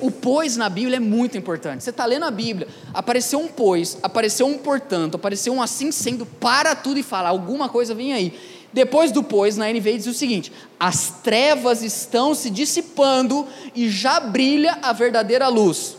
O 0.01 0.11
pois 0.11 0.57
na 0.57 0.69
Bíblia 0.69 0.97
é 0.97 1.01
muito 1.01 1.39
importante. 1.39 1.85
Você 1.85 1.91
está 1.91 2.05
lendo 2.05 2.25
a 2.25 2.31
Bíblia, 2.31 2.67
apareceu 2.93 3.39
um 3.39 3.47
pois, 3.47 3.99
apareceu 4.03 4.47
um 4.47 4.59
portanto, 4.59 5.15
apareceu 5.15 5.53
um 5.53 5.63
assim 5.63 5.93
sendo, 5.93 6.27
para 6.27 6.75
tudo 6.75 6.99
e 6.99 7.05
fala, 7.05 7.29
alguma 7.29 7.69
coisa 7.69 7.95
vem 7.95 8.13
aí. 8.13 8.35
Depois 8.73 9.13
do 9.13 9.23
pois, 9.23 9.57
na 9.57 9.71
NVI 9.71 9.99
diz 9.99 10.07
o 10.07 10.15
seguinte: 10.15 10.51
as 10.81 11.21
trevas 11.23 11.83
estão 11.83 12.35
se 12.35 12.51
dissipando 12.51 13.47
e 13.75 13.89
já 13.89 14.19
brilha 14.19 14.79
a 14.83 14.93
verdadeira 14.93 15.47
luz. 15.49 15.97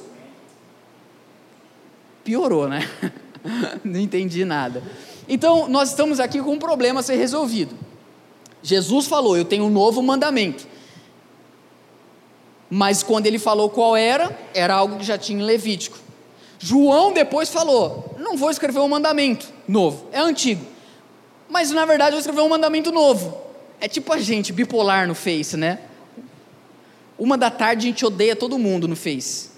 Piorou, 2.24 2.68
né? 2.68 2.90
Não 3.84 4.00
entendi 4.00 4.44
nada. 4.44 4.82
Então, 5.30 5.70
nós 5.70 5.90
estamos 5.90 6.20
aqui 6.20 6.42
com 6.42 6.54
um 6.54 6.60
problema 6.60 7.02
a 7.02 7.04
ser 7.04 7.16
resolvido. 7.16 7.78
Jesus 8.64 9.06
falou: 9.06 9.38
Eu 9.38 9.46
tenho 9.46 9.66
um 9.66 9.70
novo 9.70 10.02
mandamento. 10.02 10.66
Mas 12.70 13.04
quando 13.04 13.28
ele 13.28 13.38
falou 13.38 13.70
qual 13.70 13.96
era, 13.96 14.36
era 14.54 14.74
algo 14.74 14.98
que 14.98 15.04
já 15.04 15.18
tinha 15.18 15.40
em 15.40 15.46
Levítico. 15.46 16.00
João 16.58 17.12
depois 17.12 17.50
falou: 17.50 18.16
Não 18.18 18.38
vou 18.38 18.50
escrever 18.50 18.80
um 18.80 18.88
mandamento 18.88 19.48
novo, 19.68 20.08
é 20.12 20.20
antigo. 20.20 20.66
Mas 21.50 21.70
na 21.70 21.86
verdade 21.86 22.12
eu 22.12 22.14
vou 22.14 22.20
escrever 22.22 22.42
um 22.42 22.50
mandamento 22.50 22.92
novo. 22.92 23.38
É 23.80 23.88
tipo 23.88 24.12
a 24.14 24.18
gente, 24.18 24.54
bipolar 24.54 25.08
no 25.08 25.14
Face, 25.14 25.58
né? 25.58 25.80
Uma 27.20 27.38
da 27.38 27.52
tarde 27.52 27.86
a 27.86 27.90
gente 27.90 28.06
odeia 28.06 28.36
todo 28.36 28.58
mundo 28.58 28.88
no 28.88 28.96
Face. 28.96 29.52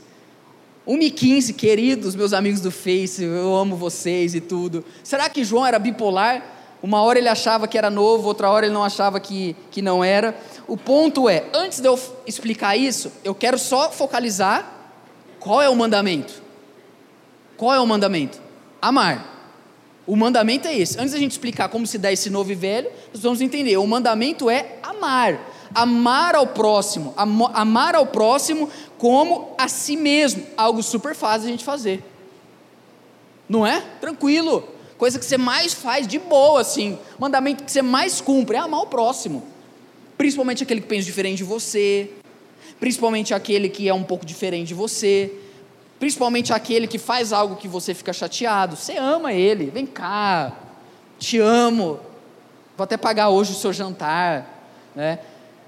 1 0.88 1.02
e 1.02 1.12
15, 1.12 1.54
queridos 1.54 2.16
meus 2.16 2.34
amigos 2.34 2.60
do 2.60 2.72
Face, 2.72 3.24
eu 3.24 3.56
amo 3.56 3.76
vocês 3.76 4.36
e 4.36 4.42
tudo. 4.42 4.84
Será 5.04 5.30
que 5.30 5.44
João 5.44 5.66
era 5.66 5.80
bipolar? 5.80 6.55
Uma 6.86 7.01
hora 7.01 7.18
ele 7.18 7.27
achava 7.27 7.68
que 7.68 7.80
era 7.80 7.89
novo, 7.89 8.27
outra 8.27 8.48
hora 8.48 8.68
ele 8.68 8.74
não 8.75 8.84
achava 8.84 9.20
que, 9.20 9.56
que 9.72 9.82
não 9.82 10.04
era. 10.04 10.39
O 10.68 10.77
ponto 10.77 11.27
é, 11.27 11.46
antes 11.51 11.80
de 11.80 11.88
eu 11.88 12.00
explicar 12.27 12.77
isso, 12.77 13.12
eu 13.24 13.34
quero 13.34 13.58
só 13.58 13.89
focalizar 13.89 14.72
qual 15.39 15.63
é 15.63 15.68
o 15.68 15.75
mandamento. 15.75 16.44
Qual 17.58 17.74
é 17.74 17.80
o 17.80 17.88
mandamento? 17.88 18.39
Amar. 18.80 19.50
O 20.06 20.15
mandamento 20.15 20.68
é 20.68 20.77
esse. 20.77 21.00
Antes 21.00 21.13
da 21.13 21.18
gente 21.18 21.32
explicar 21.32 21.70
como 21.70 21.88
se 21.88 21.98
dá 21.98 22.13
esse 22.13 22.30
novo 22.30 22.51
e 22.51 22.56
velho, 22.56 22.92
nós 23.12 23.24
vamos 23.24 23.42
entender. 23.42 23.77
O 23.77 23.88
mandamento 23.88 24.48
é 24.48 24.75
amar. 24.84 25.39
Amar 25.74 26.36
ao 26.36 26.46
próximo. 26.46 27.15
Amar 27.18 27.96
ao 27.96 28.06
próximo 28.06 28.70
como 29.00 29.56
a 29.58 29.68
si 29.68 29.98
mesmo. 29.98 30.46
Algo 30.56 30.84
super 30.84 31.15
fácil 31.15 31.48
a 31.48 31.51
gente 31.51 31.65
fazer. 31.65 32.04
Não 33.50 33.65
é? 33.65 33.82
Tranquilo. 34.00 34.75
Coisa 34.98 35.20
que 35.20 35.25
você 35.25 35.38
mais 35.38 35.74
faz 35.74 36.08
de 36.08 36.20
boa, 36.20 36.62
assim. 36.62 36.98
Mandamento 37.20 37.64
que 37.64 37.72
você 37.72 37.82
mais 37.82 38.22
cumpre 38.22 38.56
é 38.56 38.60
amar 38.60 38.82
o 38.82 38.88
próximo. 38.88 39.44
Principalmente 40.18 40.64
aquele 40.64 40.82
que 40.82 40.88
pensa 40.88 41.06
diferente 41.06 41.38
de 41.38 41.44
você. 41.44 42.12
Principalmente 42.80 43.34
aquele 43.34 43.70
que 43.70 43.88
é 43.90 43.94
um 43.94 44.04
pouco 44.04 44.25
diferente 44.25 44.70
de 44.70 44.74
você 44.74 45.32
Principalmente 46.00 46.52
aquele 46.52 46.88
que 46.88 46.98
faz 46.98 47.32
algo 47.32 47.56
que 47.56 47.68
você 47.68 47.94
fica 47.94 48.12
chateado. 48.12 48.75
Você 48.75 48.98
ama 48.98 49.34
ele, 49.34 49.72
vem 49.72 49.86
cá, 49.86 50.54
te 51.18 51.40
amo. 51.40 52.00
Vou 52.78 52.84
até 52.84 52.98
pagar 52.98 53.30
hoje 53.30 53.54
o 53.54 53.56
seu 53.56 53.72
jantar. 53.72 54.46
Né? 54.94 55.20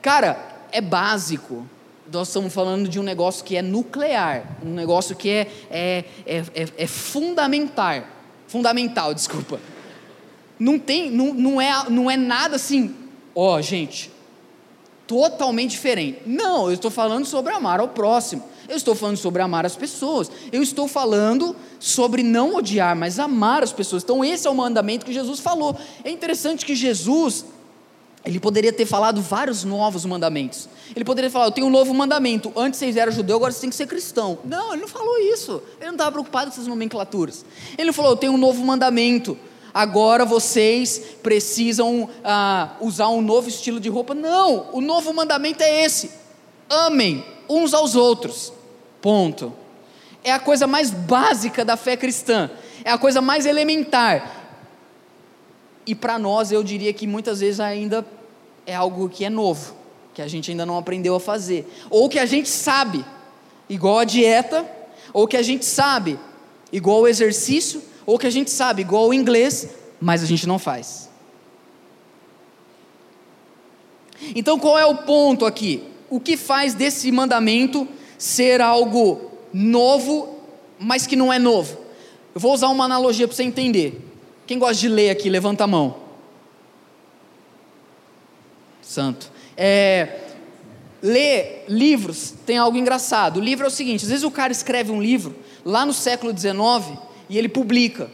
Cara, 0.01 0.38
é 0.72 0.81
básico. 0.81 1.65
Nós 2.12 2.27
estamos 2.27 2.53
falando 2.53 2.88
de 2.88 3.00
um 3.00 3.03
negócio 3.03 3.43
que 3.43 3.55
é 3.55 3.62
nuclear, 3.62 4.57
um 4.63 4.74
negócio 4.74 5.15
que 5.15 5.29
é, 5.29 5.48
é, 5.69 6.05
é, 6.25 6.38
é, 6.53 6.67
é 6.77 6.88
fundamental. 6.88 8.03
Fundamental, 8.47 9.13
desculpa. 9.13 9.59
Não 10.59 10.79
tem, 10.79 11.11
não, 11.11 11.33
não, 11.33 11.61
é, 11.61 11.89
não 11.89 12.09
é 12.09 12.17
nada 12.17 12.55
assim, 12.55 12.95
ó, 13.35 13.57
oh, 13.57 13.61
gente, 13.61 14.11
totalmente 15.05 15.71
diferente. 15.71 16.21
Não, 16.25 16.67
eu 16.67 16.73
estou 16.73 16.89
falando 16.89 17.25
sobre 17.25 17.53
amar 17.53 17.79
ao 17.79 17.89
próximo. 17.89 18.43
Eu 18.67 18.75
estou 18.75 18.93
falando 18.93 19.17
sobre 19.17 19.41
amar 19.41 19.65
as 19.65 19.75
pessoas. 19.75 20.29
Eu 20.51 20.61
estou 20.61 20.87
falando 20.87 21.55
sobre 21.79 22.21
não 22.21 22.55
odiar, 22.55 22.95
mas 22.95 23.17
amar 23.17 23.63
as 23.63 23.71
pessoas. 23.71 24.03
Então, 24.03 24.25
esse 24.25 24.45
é 24.45 24.49
o 24.49 24.55
mandamento 24.55 25.05
que 25.05 25.13
Jesus 25.13 25.39
falou. 25.39 25.75
É 26.03 26.11
interessante 26.11 26.65
que 26.65 26.75
Jesus, 26.75 27.45
ele 28.25 28.39
poderia 28.39 28.74
ter 28.74 28.86
falado 28.86 29.21
vários 29.21 29.63
novos 29.63 30.05
mandamentos. 30.05 30.67
Ele 30.95 31.05
poderia 31.05 31.29
falar: 31.29 31.45
Eu 31.45 31.51
tenho 31.51 31.67
um 31.67 31.69
novo 31.69 31.93
mandamento. 31.93 32.51
Antes 32.55 32.79
vocês 32.79 32.97
eram 32.97 33.12
judeu, 33.12 33.38
agora 33.38 33.51
vocês 33.51 33.62
têm 33.62 33.69
que 33.69 33.75
ser 33.75 33.88
cristão. 33.88 34.39
Não, 34.43 34.74
ele 34.74 34.81
não 34.81 34.88
falou 34.88 35.17
isso. 35.19 35.62
Ele 35.77 35.88
não 35.88 35.93
estava 35.93 36.12
preocupado 36.12 36.47
com 36.47 36.53
essas 36.53 36.67
nomenclaturas. 36.67 37.45
Ele 37.77 37.93
falou: 37.93 38.12
Eu 38.12 38.17
tenho 38.17 38.33
um 38.33 38.38
novo 38.38 38.63
mandamento. 38.65 39.38
Agora 39.74 40.25
vocês 40.25 41.01
precisam 41.21 42.09
ah, 42.24 42.71
usar 42.81 43.09
um 43.09 43.21
novo 43.21 43.47
estilo 43.47 43.79
de 43.79 43.89
roupa. 43.89 44.13
Não, 44.13 44.69
o 44.74 44.81
novo 44.81 45.13
mandamento 45.13 45.63
é 45.63 45.86
esse: 45.86 46.12
amem 46.69 47.24
uns 47.47 47.74
aos 47.74 47.95
outros. 47.95 48.51
Ponto. 49.01 49.53
É 50.24 50.31
a 50.31 50.39
coisa 50.39 50.67
mais 50.67 50.91
básica 50.91 51.63
da 51.63 51.77
fé 51.77 51.95
cristã, 51.95 52.50
é 52.83 52.91
a 52.91 52.97
coisa 52.97 53.21
mais 53.21 53.45
elementar. 53.45 54.46
E 55.88 55.96
para 55.96 56.20
nós, 56.20 56.51
eu 56.51 56.62
diria 56.62 56.91
que 56.91 57.08
muitas 57.08 57.39
vezes 57.39 57.62
ainda 57.62 58.06
é 58.65 58.75
algo 58.75 59.08
que 59.08 59.24
é 59.24 59.29
novo, 59.29 59.74
que 60.13 60.22
a 60.22 60.27
gente 60.27 60.51
ainda 60.51 60.65
não 60.65 60.77
aprendeu 60.77 61.15
a 61.15 61.20
fazer, 61.20 61.65
ou 61.89 62.10
que 62.10 62.20
a 62.20 62.25
gente 62.25 62.50
sabe, 62.50 63.06
igual 63.70 64.00
a 64.00 64.03
dieta, 64.03 64.70
ou 65.13 65.25
que 65.25 65.38
a 65.38 65.41
gente 65.41 65.65
sabe, 65.65 66.20
igual 66.74 67.00
o 67.01 67.08
exercício, 67.08 67.82
ou 68.06 68.20
que 68.20 68.27
a 68.27 68.29
gente 68.29 68.51
sabe, 68.51 68.82
igual 68.82 69.08
o 69.08 69.13
inglês, 69.13 69.70
mas 70.01 70.22
a 70.22 70.25
gente 70.25 70.46
não 70.46 70.60
faz. 70.60 71.10
Então 74.36 74.60
qual 74.60 74.77
é 74.77 74.86
o 74.86 74.96
ponto 74.96 75.46
aqui? 75.46 75.84
O 76.10 76.20
que 76.20 76.36
faz 76.36 76.74
desse 76.74 77.10
mandamento 77.12 77.88
ser 78.17 78.60
algo 78.60 79.32
novo, 79.53 80.36
mas 80.77 81.08
que 81.08 81.15
não 81.15 81.32
é 81.32 81.39
novo. 81.39 81.77
Eu 82.36 82.41
vou 82.41 82.53
usar 82.53 82.67
uma 82.67 82.84
analogia 82.84 83.25
para 83.25 83.36
você 83.36 83.44
entender. 83.44 84.06
Quem 84.47 84.57
gosta 84.57 84.75
de 84.75 84.87
ler 84.87 85.09
aqui, 85.09 85.29
levanta 85.29 85.65
a 85.65 85.67
mão. 85.67 85.97
Santo. 88.81 89.29
É, 89.57 90.21
ler 91.01 91.65
livros 91.67 92.33
tem 92.45 92.57
algo 92.57 92.77
engraçado. 92.77 93.37
O 93.37 93.43
livro 93.43 93.65
é 93.65 93.67
o 93.67 93.71
seguinte: 93.71 94.03
às 94.03 94.09
vezes 94.09 94.23
o 94.23 94.31
cara 94.31 94.51
escreve 94.51 94.91
um 94.91 95.01
livro 95.01 95.35
lá 95.65 95.85
no 95.85 95.91
século 95.91 96.35
XIX 96.35 96.97
e 97.29 97.37
ele 97.37 97.49
publica. 97.49 98.09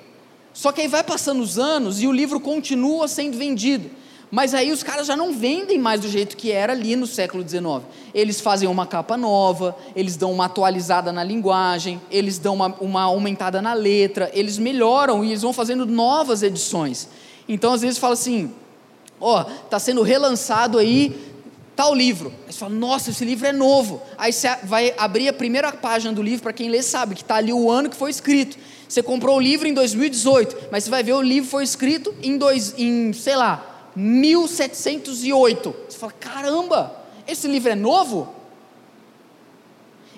Só 0.51 0.71
que 0.71 0.81
aí 0.81 0.87
vai 0.87 1.03
passando 1.03 1.41
os 1.41 1.59
anos 1.59 2.01
e 2.01 2.07
o 2.07 2.11
livro 2.11 2.39
continua 2.39 3.07
sendo 3.07 3.37
vendido. 3.37 3.89
Mas 4.33 4.55
aí 4.55 4.71
os 4.71 4.81
caras 4.81 5.05
já 5.05 5.15
não 5.15 5.31
vendem 5.31 5.77
mais 5.77 6.01
do 6.01 6.09
jeito 6.09 6.35
que 6.35 6.51
era 6.51 6.73
ali 6.73 6.95
no 6.95 7.05
século 7.05 7.47
XIX. 7.47 7.83
Eles 8.15 8.41
fazem 8.41 8.67
uma 8.67 8.87
capa 8.87 9.15
nova, 9.15 9.77
eles 9.95 10.17
dão 10.17 10.31
uma 10.31 10.45
atualizada 10.45 11.11
na 11.11 11.23
linguagem, 11.23 12.01
eles 12.09 12.39
dão 12.39 12.55
uma, 12.55 12.75
uma 12.81 13.03
aumentada 13.03 13.61
na 13.61 13.75
letra, 13.75 14.31
eles 14.33 14.57
melhoram 14.57 15.23
e 15.23 15.27
eles 15.27 15.43
vão 15.43 15.53
fazendo 15.53 15.85
novas 15.85 16.41
edições. 16.41 17.07
Então 17.47 17.73
às 17.73 17.83
vezes 17.83 17.99
fala 17.99 18.13
assim: 18.13 18.51
ó, 19.21 19.43
oh, 19.43 19.65
está 19.65 19.77
sendo 19.77 20.01
relançado 20.01 20.79
aí 20.79 21.15
tal 21.75 21.93
livro. 21.93 22.33
Aí 22.47 22.53
você 22.53 22.57
fala, 22.57 22.73
nossa, 22.73 23.11
esse 23.11 23.23
livro 23.23 23.45
é 23.45 23.53
novo. 23.53 24.01
Aí 24.17 24.33
você 24.33 24.47
vai 24.63 24.95
abrir 24.97 25.29
a 25.29 25.33
primeira 25.33 25.71
página 25.71 26.11
do 26.11 26.23
livro, 26.23 26.41
para 26.41 26.53
quem 26.53 26.69
lê 26.69 26.81
sabe, 26.81 27.13
que 27.13 27.21
está 27.21 27.35
ali 27.35 27.53
o 27.53 27.69
ano 27.69 27.87
que 27.87 27.95
foi 27.95 28.09
escrito. 28.09 28.57
Você 28.89 29.03
comprou 29.03 29.37
o 29.37 29.39
livro 29.39 29.67
em 29.67 29.75
2018, 29.75 30.69
mas 30.71 30.85
você 30.85 30.89
vai 30.89 31.03
ver 31.03 31.13
o 31.13 31.21
livro 31.21 31.47
foi 31.47 31.63
escrito 31.63 32.11
em, 32.23 32.35
dois, 32.35 32.73
em 32.79 33.13
sei 33.13 33.35
lá, 33.35 33.72
1708. 33.95 35.75
Você 35.87 35.97
fala, 35.97 36.11
caramba, 36.13 36.95
esse 37.27 37.47
livro 37.47 37.71
é 37.71 37.75
novo? 37.75 38.33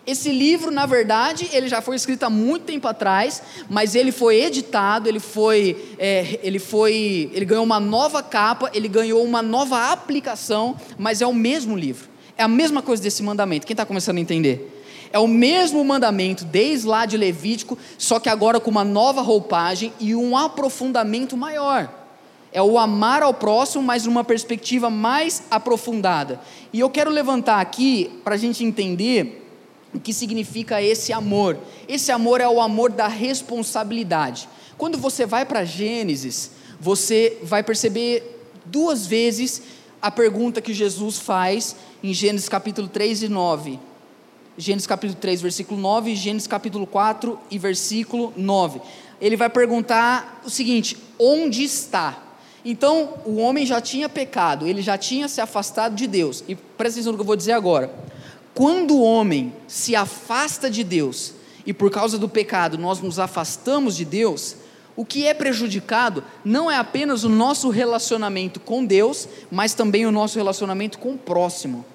Esse 0.07 0.29
livro, 0.29 0.69
na 0.69 0.85
verdade, 0.85 1.49
ele 1.51 1.67
já 1.67 1.81
foi 1.81 1.95
escrito 1.95 2.23
há 2.23 2.29
muito 2.29 2.63
tempo 2.63 2.87
atrás, 2.87 3.41
mas 3.67 3.95
ele 3.95 4.11
foi 4.11 4.39
editado, 4.39 5.09
ele 5.09 5.19
foi, 5.19 5.95
é, 5.97 6.39
ele 6.43 6.59
foi, 6.59 7.31
ele 7.33 7.43
ganhou 7.43 7.63
uma 7.63 7.79
nova 7.79 8.21
capa, 8.21 8.69
ele 8.71 8.87
ganhou 8.87 9.23
uma 9.23 9.41
nova 9.41 9.91
aplicação, 9.91 10.75
mas 10.95 11.21
é 11.21 11.27
o 11.27 11.33
mesmo 11.33 11.75
livro. 11.75 12.07
É 12.37 12.43
a 12.43 12.47
mesma 12.47 12.83
coisa 12.83 13.01
desse 13.01 13.23
mandamento. 13.23 13.65
Quem 13.65 13.73
está 13.73 13.85
começando 13.85 14.17
a 14.17 14.21
entender? 14.21 14.71
É 15.11 15.17
o 15.17 15.27
mesmo 15.27 15.83
mandamento 15.83 16.45
desde 16.45 16.85
lá 16.85 17.07
de 17.07 17.17
Levítico, 17.17 17.75
só 17.97 18.19
que 18.19 18.29
agora 18.29 18.59
com 18.59 18.69
uma 18.69 18.83
nova 18.83 19.21
roupagem 19.21 19.91
e 19.99 20.13
um 20.13 20.37
aprofundamento 20.37 21.35
maior 21.35 22.04
é 22.55 22.61
o 22.61 22.79
amar 22.79 23.21
ao 23.21 23.33
próximo, 23.33 23.83
mas 23.83 24.05
numa 24.05 24.23
perspectiva 24.23 24.89
mais 24.89 25.43
aprofundada. 25.51 26.39
E 26.71 26.79
eu 26.79 26.89
quero 26.89 27.11
levantar 27.11 27.59
aqui 27.59 28.09
para 28.23 28.35
a 28.35 28.37
gente 28.37 28.63
entender 28.63 29.45
o 29.93 29.99
que 29.99 30.13
significa 30.13 30.81
esse 30.81 31.11
amor. 31.11 31.57
Esse 31.85 32.13
amor 32.13 32.39
é 32.39 32.47
o 32.47 32.61
amor 32.61 32.93
da 32.93 33.09
responsabilidade. 33.09 34.47
Quando 34.77 34.97
você 34.97 35.25
vai 35.25 35.45
para 35.45 35.65
Gênesis, 35.65 36.51
você 36.79 37.37
vai 37.43 37.61
perceber 37.61 38.39
duas 38.63 39.05
vezes 39.05 39.61
a 40.01 40.09
pergunta 40.09 40.61
que 40.61 40.73
Jesus 40.73 41.19
faz 41.19 41.75
em 42.01 42.13
Gênesis 42.13 42.47
capítulo 42.47 42.87
3 42.87 43.23
e 43.23 43.27
9. 43.27 43.77
Gênesis 44.57 44.87
capítulo 44.87 45.19
3, 45.19 45.41
versículo 45.41 45.81
9 45.81 46.11
e 46.11 46.15
Gênesis 46.15 46.47
capítulo 46.47 46.87
4 46.87 47.37
e 47.51 47.59
versículo 47.59 48.31
9. 48.37 48.79
Ele 49.19 49.35
vai 49.35 49.49
perguntar 49.49 50.41
o 50.45 50.49
seguinte: 50.49 50.95
onde 51.19 51.61
está? 51.61 52.24
Então, 52.65 53.13
o 53.23 53.35
homem 53.37 53.63
já 53.63 53.79
tinha 53.79 54.09
pecado, 54.09 54.67
ele 54.67 54.81
já 54.81 54.97
tinha 54.97 55.27
se 55.27 55.39
afastado 55.39 55.95
de 55.95 56.07
Deus. 56.07 56.43
E 56.47 56.55
presta 56.55 56.99
atenção 56.99 57.11
no 57.11 57.17
que 57.19 57.21
eu 57.21 57.27
vou 57.27 57.35
dizer 57.35 57.51
agora. 57.51 57.93
Quando 58.55 58.95
o 58.95 59.03
homem 59.03 59.53
se 59.67 59.95
afasta 59.95 60.67
de 60.67 60.83
Deus, 60.83 61.33
e 61.63 61.71
por 61.71 61.91
causa 61.91 62.17
do 62.17 62.27
pecado 62.27 62.77
nós 62.77 62.99
nos 62.99 63.19
afastamos 63.19 63.95
de 63.95 64.03
Deus, 64.03 64.55
o 64.95 65.05
que 65.05 65.27
é 65.27 65.33
prejudicado 65.33 66.23
não 66.43 66.71
é 66.71 66.77
apenas 66.77 67.23
o 67.23 67.29
nosso 67.29 67.69
relacionamento 67.69 68.59
com 68.59 68.83
Deus, 68.83 69.27
mas 69.51 69.73
também 69.75 70.07
o 70.07 70.11
nosso 70.11 70.37
relacionamento 70.37 70.97
com 70.97 71.13
o 71.13 71.17
próximo. 71.17 71.85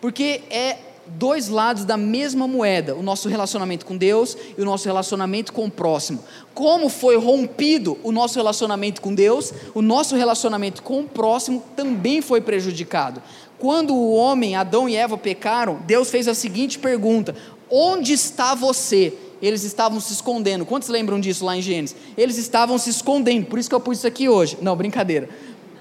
Porque 0.00 0.42
é 0.48 0.78
dois 1.16 1.48
lados 1.48 1.84
da 1.84 1.96
mesma 1.96 2.46
moeda: 2.46 2.94
o 2.94 3.02
nosso 3.02 3.28
relacionamento 3.28 3.84
com 3.84 3.96
Deus 3.96 4.36
e 4.56 4.60
o 4.60 4.64
nosso 4.64 4.86
relacionamento 4.86 5.52
com 5.52 5.66
o 5.66 5.70
próximo. 5.70 6.22
Como 6.54 6.88
foi 6.88 7.16
rompido 7.16 7.98
o 8.02 8.12
nosso 8.12 8.36
relacionamento 8.36 9.00
com 9.00 9.14
Deus, 9.14 9.52
o 9.74 9.82
nosso 9.82 10.16
relacionamento 10.16 10.82
com 10.82 11.00
o 11.00 11.04
próximo 11.04 11.62
também 11.76 12.20
foi 12.20 12.40
prejudicado. 12.40 13.22
Quando 13.58 13.94
o 13.94 14.14
homem, 14.14 14.56
Adão 14.56 14.88
e 14.88 14.96
Eva 14.96 15.18
pecaram, 15.18 15.80
Deus 15.86 16.10
fez 16.10 16.26
a 16.26 16.34
seguinte 16.34 16.78
pergunta: 16.78 17.34
Onde 17.70 18.12
está 18.12 18.54
você? 18.54 19.12
Eles 19.42 19.64
estavam 19.64 20.00
se 20.00 20.12
escondendo. 20.12 20.66
Quantos 20.66 20.88
lembram 20.88 21.18
disso 21.18 21.44
lá 21.44 21.56
em 21.56 21.62
Gênesis? 21.62 21.96
Eles 22.16 22.36
estavam 22.36 22.76
se 22.76 22.90
escondendo, 22.90 23.46
por 23.46 23.58
isso 23.58 23.68
que 23.68 23.74
eu 23.74 23.80
pus 23.80 23.98
isso 23.98 24.06
aqui 24.06 24.28
hoje. 24.28 24.58
Não, 24.60 24.76
brincadeira. 24.76 25.28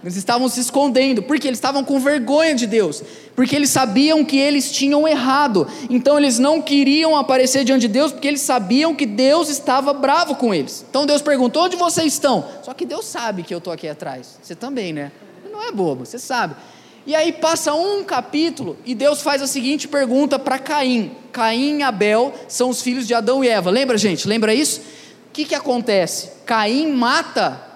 Eles 0.02 0.16
estavam 0.16 0.48
se 0.48 0.62
escondendo, 0.62 1.22
porque 1.22 1.48
eles 1.48 1.58
estavam 1.58 1.84
com 1.84 2.00
vergonha 2.00 2.56
de 2.56 2.66
Deus, 2.66 3.04
porque 3.36 3.56
eles 3.56 3.70
sabiam 3.70 4.24
que 4.24 4.38
eles 4.38 4.72
tinham 4.72 5.06
errado, 5.06 5.68
então 5.90 6.18
eles 6.18 6.40
não 6.40 6.62
queriam 6.62 7.18
aparecer 7.18 7.66
diante 7.66 7.82
de 7.82 7.90
Deus, 7.90 8.12
porque 8.12 8.28
eles 8.28 8.42
sabiam 8.42 8.96
que 8.96 9.06
Deus 9.06 9.50
estava 9.50 9.94
bravo 9.94 10.36
com 10.36 10.54
eles. 10.54 10.86
Então 10.90 11.06
Deus 11.06 11.22
perguntou: 11.22 11.64
onde 11.64 11.76
vocês 11.76 12.14
estão? 12.14 12.46
Só 12.64 12.74
que 12.74 12.86
Deus 12.86 13.06
sabe 13.06 13.44
que 13.44 13.54
eu 13.54 13.58
estou 13.58 13.74
aqui 13.74 13.90
atrás, 13.90 14.40
você 14.42 14.56
também, 14.56 14.94
né? 14.94 15.12
Não 15.52 15.62
é 15.62 15.72
bobo, 15.72 16.06
você 16.06 16.18
sabe. 16.18 16.56
E 17.06 17.16
aí 17.16 17.34
passa 17.34 17.74
um 17.74 18.04
capítulo 18.04 18.78
e 18.86 18.94
Deus 18.94 19.22
faz 19.22 19.42
a 19.42 19.48
seguinte 19.48 19.88
pergunta 19.88 20.40
para 20.40 20.58
Caim: 20.58 21.12
Caim 21.32 21.80
e 21.80 21.84
Abel 21.84 22.34
são 22.48 22.70
os 22.70 22.82
filhos 22.82 23.06
de 23.06 23.14
Adão 23.14 23.44
e 23.44 23.50
Eva, 23.50 23.70
lembra 23.70 23.98
gente? 23.98 24.28
Lembra 24.28 24.54
isso? 24.54 24.80
O 24.80 25.32
que, 25.34 25.44
que 25.44 25.56
acontece? 25.56 26.30
Caim 26.46 26.92
mata 26.92 27.70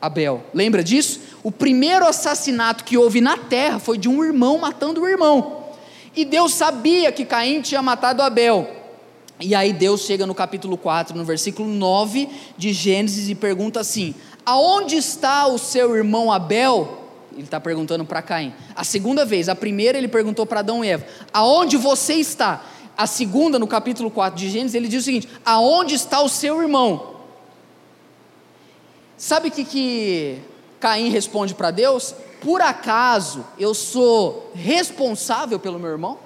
Abel, 0.00 0.42
lembra 0.54 0.82
disso? 0.82 1.20
O 1.42 1.50
primeiro 1.50 2.06
assassinato 2.06 2.84
que 2.84 2.98
houve 2.98 3.20
na 3.20 3.36
terra 3.36 3.78
foi 3.78 3.96
de 3.96 4.08
um 4.08 4.22
irmão 4.22 4.58
matando 4.58 5.00
o 5.00 5.08
irmão. 5.08 5.64
E 6.14 6.24
Deus 6.24 6.54
sabia 6.54 7.10
que 7.12 7.24
Caim 7.24 7.62
tinha 7.62 7.80
matado 7.80 8.22
Abel. 8.22 8.68
E 9.40 9.54
aí 9.54 9.72
Deus 9.72 10.02
chega 10.02 10.26
no 10.26 10.34
capítulo 10.34 10.76
4, 10.76 11.16
no 11.16 11.24
versículo 11.24 11.68
9 11.68 12.28
de 12.58 12.72
Gênesis 12.74 13.30
e 13.30 13.34
pergunta 13.34 13.80
assim: 13.80 14.14
Aonde 14.44 14.96
está 14.96 15.46
o 15.46 15.56
seu 15.56 15.96
irmão 15.96 16.30
Abel? 16.30 16.98
Ele 17.32 17.44
está 17.44 17.58
perguntando 17.58 18.04
para 18.04 18.20
Caim. 18.20 18.52
A 18.74 18.84
segunda 18.84 19.24
vez, 19.24 19.48
a 19.48 19.54
primeira 19.54 19.96
ele 19.96 20.08
perguntou 20.08 20.44
para 20.44 20.60
Adão 20.60 20.84
e 20.84 20.88
Eva: 20.88 21.06
Aonde 21.32 21.78
você 21.78 22.14
está? 22.14 22.62
A 22.98 23.06
segunda, 23.06 23.58
no 23.58 23.66
capítulo 23.66 24.10
4 24.10 24.38
de 24.38 24.50
Gênesis, 24.50 24.74
ele 24.74 24.88
diz 24.88 25.02
o 25.02 25.04
seguinte: 25.06 25.28
Aonde 25.42 25.94
está 25.94 26.20
o 26.20 26.28
seu 26.28 26.60
irmão? 26.60 27.16
Sabe 29.16 29.48
o 29.48 29.50
que, 29.50 29.64
que 29.64 30.38
Caim 30.80 31.10
responde 31.10 31.54
para 31.54 31.70
Deus: 31.70 32.14
Por 32.40 32.62
acaso 32.62 33.44
eu 33.58 33.74
sou 33.74 34.50
responsável 34.54 35.60
pelo 35.60 35.78
meu 35.78 35.90
irmão? 35.90 36.18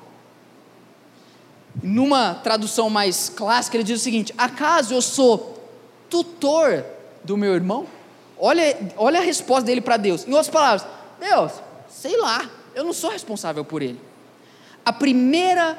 Numa 1.82 2.34
tradução 2.34 2.88
mais 2.88 3.28
clássica, 3.28 3.76
ele 3.76 3.84
diz 3.84 4.00
o 4.00 4.04
seguinte: 4.04 4.32
Acaso 4.38 4.94
eu 4.94 5.02
sou 5.02 5.58
tutor 6.08 6.84
do 7.24 7.36
meu 7.36 7.52
irmão? 7.52 7.86
Olha, 8.38 8.78
olha 8.96 9.18
a 9.18 9.22
resposta 9.22 9.64
dele 9.64 9.80
para 9.80 9.96
Deus. 9.96 10.26
Em 10.26 10.30
outras 10.30 10.48
palavras, 10.48 10.86
Deus, 11.18 11.52
sei 11.88 12.16
lá, 12.16 12.48
eu 12.74 12.84
não 12.84 12.92
sou 12.92 13.10
responsável 13.10 13.64
por 13.64 13.82
ele. 13.82 14.00
A 14.84 14.92
primeira 14.92 15.76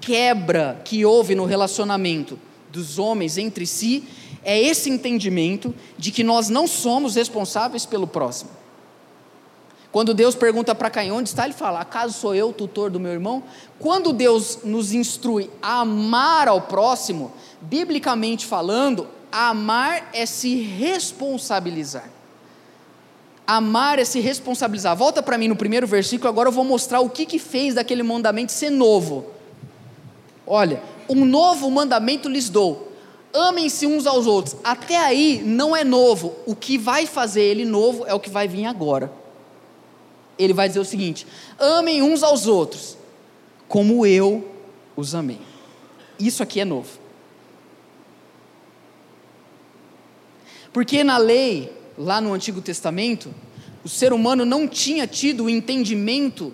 quebra 0.00 0.80
que 0.84 1.04
houve 1.04 1.34
no 1.34 1.44
relacionamento 1.44 2.38
dos 2.70 2.98
homens 2.98 3.38
entre 3.38 3.66
si 3.66 4.06
é 4.42 4.58
esse 4.60 4.90
entendimento 4.90 5.74
de 5.96 6.10
que 6.10 6.24
nós 6.24 6.48
não 6.48 6.66
somos 6.66 7.14
responsáveis 7.14 7.84
pelo 7.84 8.06
próximo. 8.06 8.50
Quando 9.90 10.12
Deus 10.12 10.34
pergunta 10.34 10.74
para 10.74 10.90
Caim 10.90 11.10
onde 11.10 11.30
está, 11.30 11.44
ele 11.44 11.54
fala: 11.54 11.80
Acaso 11.80 12.18
sou 12.18 12.34
eu 12.34 12.50
o 12.50 12.52
tutor 12.52 12.90
do 12.90 13.00
meu 13.00 13.12
irmão? 13.12 13.42
Quando 13.78 14.12
Deus 14.12 14.58
nos 14.62 14.92
instrui 14.92 15.50
a 15.62 15.80
amar 15.80 16.46
ao 16.46 16.62
próximo, 16.62 17.32
biblicamente 17.60 18.44
falando, 18.44 19.08
amar 19.32 20.10
é 20.12 20.26
se 20.26 20.56
responsabilizar. 20.56 22.10
Amar 23.46 23.98
é 23.98 24.04
se 24.04 24.20
responsabilizar. 24.20 24.94
Volta 24.94 25.22
para 25.22 25.38
mim 25.38 25.48
no 25.48 25.56
primeiro 25.56 25.86
versículo, 25.86 26.28
agora 26.28 26.48
eu 26.48 26.52
vou 26.52 26.64
mostrar 26.64 27.00
o 27.00 27.08
que, 27.08 27.24
que 27.24 27.38
fez 27.38 27.74
daquele 27.74 28.02
mandamento 28.02 28.52
ser 28.52 28.68
novo. 28.68 29.24
Olha, 30.46 30.82
um 31.08 31.24
novo 31.24 31.70
mandamento 31.70 32.28
lhes 32.28 32.50
dou: 32.50 32.87
amem-se 33.38 33.86
uns 33.86 34.06
aos 34.06 34.26
outros. 34.26 34.56
Até 34.64 34.96
aí 34.96 35.40
não 35.44 35.76
é 35.76 35.84
novo. 35.84 36.34
O 36.46 36.54
que 36.54 36.76
vai 36.76 37.06
fazer 37.06 37.42
ele 37.42 37.64
novo 37.64 38.04
é 38.06 38.12
o 38.12 38.20
que 38.20 38.30
vai 38.30 38.48
vir 38.48 38.66
agora. 38.66 39.12
Ele 40.38 40.52
vai 40.52 40.68
dizer 40.68 40.80
o 40.80 40.84
seguinte: 40.84 41.26
amem 41.58 42.02
uns 42.02 42.22
aos 42.22 42.46
outros, 42.46 42.96
como 43.68 44.04
eu 44.04 44.48
os 44.96 45.14
amei. 45.14 45.40
Isso 46.18 46.42
aqui 46.42 46.60
é 46.60 46.64
novo. 46.64 46.98
Porque 50.72 51.02
na 51.02 51.16
lei, 51.16 51.72
lá 51.96 52.20
no 52.20 52.32
Antigo 52.32 52.60
Testamento, 52.60 53.34
o 53.84 53.88
ser 53.88 54.12
humano 54.12 54.44
não 54.44 54.68
tinha 54.68 55.06
tido 55.06 55.44
o 55.44 55.50
entendimento 55.50 56.52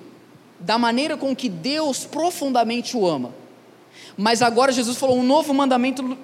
da 0.61 0.79
maneira 0.79 1.17
com 1.17 1.35
que 1.35 1.49
Deus 1.49 2.05
profundamente 2.05 2.97
o 2.97 3.07
ama. 3.07 3.35
Mas 4.17 4.43
agora 4.43 4.73
Jesus 4.73 4.97
falou: 4.97 5.19
um 5.19 5.25
novo 5.25 5.53
mandamento 5.53 6.17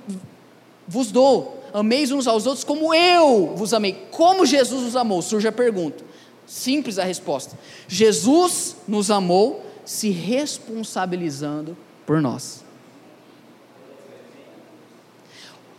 vos 0.90 1.12
dou, 1.12 1.62
ameis 1.72 2.11
uns 2.11 2.26
aos 2.26 2.46
outros 2.46 2.64
como 2.64 2.92
eu 2.92 3.55
vos 3.55 3.72
amei. 3.72 3.92
Como 4.11 4.44
Jesus 4.44 4.83
os 4.88 4.96
amou? 4.96 5.22
Surge 5.22 5.46
a 5.46 5.53
pergunta. 5.53 6.05
Simples 6.44 6.98
a 6.98 7.05
resposta. 7.05 7.57
Jesus 7.87 8.74
nos 8.88 9.09
amou 9.09 9.64
se 9.85 10.11
responsabilizando 10.11 11.76
por 12.05 12.20
nós. 12.20 12.64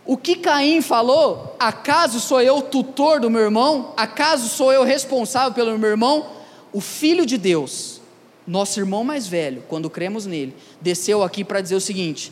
O 0.05 0.15
que 0.15 0.37
Caim 0.37 0.81
falou? 0.81 1.57
Acaso 1.59 2.21
sou 2.21 2.41
eu 2.41 2.61
tutor 2.61 3.19
do 3.19 3.29
meu 3.29 3.41
irmão? 3.41 3.93
Acaso 3.97 4.47
sou 4.47 4.71
eu 4.71 4.83
responsável 4.83 5.51
pelo 5.51 5.77
meu 5.77 5.89
irmão? 5.89 6.25
O 6.71 6.79
Filho 6.79 7.25
de 7.25 7.37
Deus, 7.37 7.99
nosso 8.47 8.79
irmão 8.79 9.03
mais 9.03 9.27
velho, 9.27 9.61
quando 9.67 9.89
cremos 9.89 10.25
nele, 10.25 10.55
desceu 10.79 11.21
aqui 11.21 11.43
para 11.43 11.59
dizer 11.59 11.75
o 11.75 11.81
seguinte: 11.81 12.31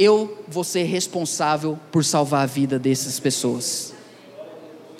eu 0.00 0.42
vou 0.48 0.64
ser 0.64 0.84
responsável 0.84 1.78
por 1.92 2.02
salvar 2.02 2.44
a 2.44 2.46
vida 2.46 2.78
dessas 2.78 3.20
pessoas. 3.20 3.92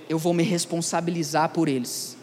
Eu 0.06 0.18
vou 0.18 0.34
me 0.34 0.42
responsabilizar 0.42 1.48
por 1.48 1.68
eles. 1.68 2.18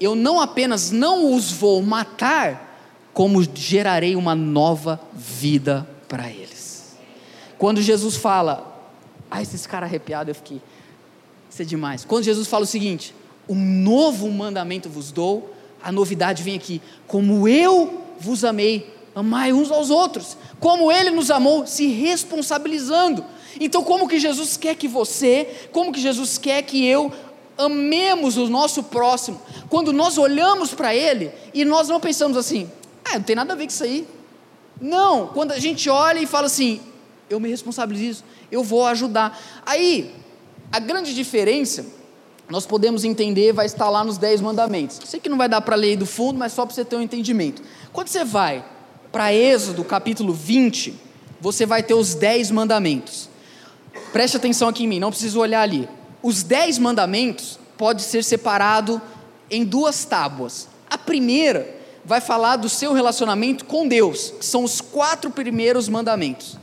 Eu 0.00 0.14
não 0.14 0.40
apenas 0.40 0.92
não 0.92 1.34
os 1.34 1.50
vou 1.50 1.82
matar, 1.82 3.10
como 3.12 3.42
gerarei 3.52 4.14
uma 4.14 4.32
nova 4.32 5.00
vida 5.12 5.88
para 6.08 6.30
eles. 6.30 6.96
Quando 7.58 7.82
Jesus 7.82 8.14
fala, 8.14 8.80
ai, 9.28 9.42
esse 9.42 9.68
cara 9.68 9.84
arrepiado, 9.84 10.30
eu 10.30 10.36
fiquei, 10.36 10.62
isso 11.50 11.62
é 11.62 11.64
demais. 11.64 12.04
Quando 12.04 12.22
Jesus 12.22 12.46
fala 12.46 12.62
o 12.62 12.66
seguinte: 12.66 13.12
um 13.48 13.56
novo 13.56 14.30
mandamento 14.30 14.88
vos 14.88 15.10
dou, 15.10 15.52
a 15.82 15.90
novidade 15.90 16.44
vem 16.44 16.54
aqui, 16.54 16.80
como 17.08 17.48
eu 17.48 18.04
vos 18.20 18.44
amei, 18.44 19.01
amai 19.14 19.52
uns 19.52 19.70
aos 19.70 19.90
outros, 19.90 20.36
como 20.58 20.90
Ele 20.90 21.10
nos 21.10 21.30
amou, 21.30 21.66
se 21.66 21.86
responsabilizando. 21.86 23.24
Então, 23.60 23.82
como 23.82 24.08
que 24.08 24.18
Jesus 24.18 24.56
quer 24.56 24.74
que 24.74 24.88
você, 24.88 25.68
como 25.72 25.92
que 25.92 26.00
Jesus 26.00 26.38
quer 26.38 26.62
que 26.62 26.86
eu 26.86 27.12
amemos 27.56 28.36
o 28.36 28.48
nosso 28.48 28.82
próximo, 28.84 29.40
quando 29.68 29.92
nós 29.92 30.16
olhamos 30.18 30.72
para 30.72 30.94
Ele 30.94 31.30
e 31.52 31.64
nós 31.64 31.88
não 31.88 32.00
pensamos 32.00 32.36
assim, 32.36 32.70
ah, 33.04 33.14
não 33.14 33.22
tem 33.22 33.36
nada 33.36 33.52
a 33.52 33.56
ver 33.56 33.64
com 33.64 33.70
isso 33.70 33.84
aí. 33.84 34.06
Não, 34.80 35.28
quando 35.28 35.52
a 35.52 35.58
gente 35.58 35.88
olha 35.88 36.18
e 36.18 36.26
fala 36.26 36.46
assim, 36.46 36.80
eu 37.28 37.38
me 37.38 37.48
responsabilizo, 37.48 38.24
eu 38.50 38.62
vou 38.64 38.86
ajudar. 38.86 39.38
Aí, 39.64 40.14
a 40.70 40.78
grande 40.78 41.14
diferença, 41.14 41.84
nós 42.48 42.66
podemos 42.66 43.04
entender, 43.04 43.52
vai 43.52 43.66
estar 43.66 43.88
lá 43.88 44.02
nos 44.02 44.18
Dez 44.18 44.40
Mandamentos. 44.40 44.98
Sei 45.04 45.20
que 45.20 45.28
não 45.28 45.38
vai 45.38 45.48
dar 45.48 45.60
para 45.60 45.76
ler 45.76 45.96
do 45.96 46.06
fundo, 46.06 46.38
mas 46.38 46.52
só 46.52 46.66
para 46.66 46.74
você 46.74 46.84
ter 46.84 46.96
um 46.96 47.02
entendimento. 47.02 47.62
Quando 47.92 48.08
você 48.08 48.24
vai 48.24 48.64
para 49.12 49.32
Êxodo 49.32 49.84
capítulo 49.84 50.32
20, 50.32 50.94
você 51.38 51.66
vai 51.66 51.82
ter 51.82 51.92
os 51.92 52.14
dez 52.14 52.50
mandamentos. 52.50 53.28
Preste 54.10 54.38
atenção 54.38 54.68
aqui 54.68 54.84
em 54.84 54.88
mim, 54.88 54.98
não 54.98 55.10
preciso 55.10 55.38
olhar 55.38 55.60
ali. 55.60 55.86
Os 56.22 56.42
dez 56.42 56.78
mandamentos 56.78 57.58
pode 57.76 58.02
ser 58.02 58.24
separado 58.24 59.00
em 59.50 59.64
duas 59.64 60.06
tábuas. 60.06 60.66
A 60.88 60.96
primeira 60.96 61.76
vai 62.04 62.22
falar 62.22 62.56
do 62.56 62.70
seu 62.70 62.94
relacionamento 62.94 63.66
com 63.66 63.86
Deus, 63.86 64.32
que 64.40 64.46
são 64.46 64.64
os 64.64 64.80
quatro 64.80 65.30
primeiros 65.30 65.88
mandamentos. 65.90 66.56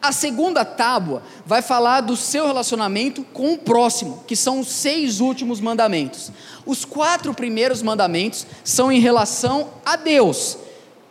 A 0.00 0.12
segunda 0.12 0.64
tábua 0.64 1.22
vai 1.44 1.60
falar 1.60 2.02
do 2.02 2.16
seu 2.16 2.46
relacionamento 2.46 3.24
com 3.32 3.54
o 3.54 3.58
próximo, 3.58 4.22
que 4.26 4.36
são 4.36 4.60
os 4.60 4.68
seis 4.68 5.18
últimos 5.18 5.60
mandamentos. 5.60 6.30
Os 6.64 6.84
quatro 6.84 7.34
primeiros 7.34 7.82
mandamentos 7.82 8.46
são 8.62 8.92
em 8.92 9.00
relação 9.00 9.70
a 9.84 9.96
Deus, 9.96 10.58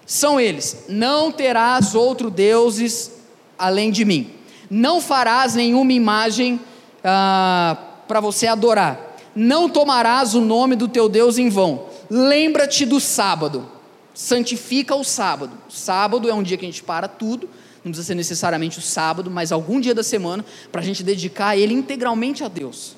são 0.05 0.39
eles: 0.39 0.85
não 0.87 1.31
terás 1.31 1.95
outro 1.95 2.29
deuses 2.29 3.11
além 3.57 3.91
de 3.91 4.05
mim, 4.05 4.31
não 4.69 5.01
farás 5.01 5.55
nenhuma 5.55 5.93
imagem 5.93 6.59
ah, 7.03 7.77
para 8.07 8.19
você 8.19 8.47
adorar, 8.47 9.17
não 9.35 9.69
tomarás 9.69 10.35
o 10.35 10.41
nome 10.41 10.75
do 10.75 10.87
teu 10.87 11.09
Deus 11.09 11.37
em 11.37 11.49
vão, 11.49 11.87
lembra-te 12.09 12.85
do 12.85 12.99
sábado. 12.99 13.69
santifica 14.13 14.95
o 14.95 15.03
sábado. 15.03 15.51
O 15.67 15.71
sábado 15.71 16.29
é 16.29 16.33
um 16.33 16.41
dia 16.41 16.55
que 16.55 16.65
a 16.65 16.69
gente 16.69 16.81
para 16.81 17.07
tudo, 17.07 17.49
não 17.83 17.91
precisa 17.91 18.07
ser 18.07 18.15
necessariamente 18.15 18.79
o 18.79 18.81
sábado, 18.81 19.29
mas 19.29 19.51
algum 19.51 19.79
dia 19.79 19.93
da 19.93 20.03
semana, 20.03 20.43
para 20.71 20.81
a 20.81 20.83
gente 20.83 21.03
dedicar 21.03 21.57
ele 21.57 21.73
integralmente 21.73 22.43
a 22.43 22.47
Deus. 22.47 22.95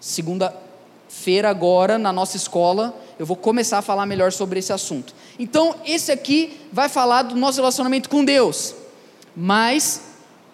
Segunda-feira, 0.00 1.48
agora, 1.48 1.96
na 1.98 2.12
nossa 2.12 2.36
escola, 2.36 2.94
eu 3.18 3.24
vou 3.24 3.36
começar 3.36 3.78
a 3.78 3.82
falar 3.82 4.06
melhor 4.06 4.32
sobre 4.32 4.58
esse 4.58 4.72
assunto. 4.72 5.14
Então, 5.38 5.74
esse 5.84 6.10
aqui 6.10 6.60
vai 6.72 6.88
falar 6.88 7.22
do 7.22 7.36
nosso 7.36 7.58
relacionamento 7.58 8.08
com 8.08 8.24
Deus. 8.24 8.74
Mas, 9.36 10.02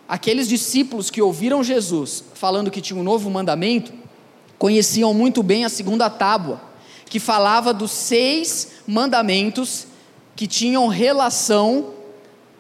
aqueles 0.09 0.49
discípulos 0.49 1.11
que 1.11 1.23
ouviram 1.23 1.65
Jesus 1.65 2.25
falando 2.35 2.71
que 2.71 2.81
tinha 2.81 2.99
um 2.99 3.03
novo 3.03 3.31
mandamento, 3.31 3.93
conheciam 4.59 5.15
muito 5.15 5.43
bem 5.43 5.65
a 5.65 5.71
segunda 5.71 6.11
tábua, 6.11 6.61
que 7.07 7.19
falava 7.19 7.73
dos 7.73 7.91
seis 7.91 8.73
mandamentos 8.87 9.87
que 10.37 10.47
tinham 10.47 10.87
relação 10.87 11.95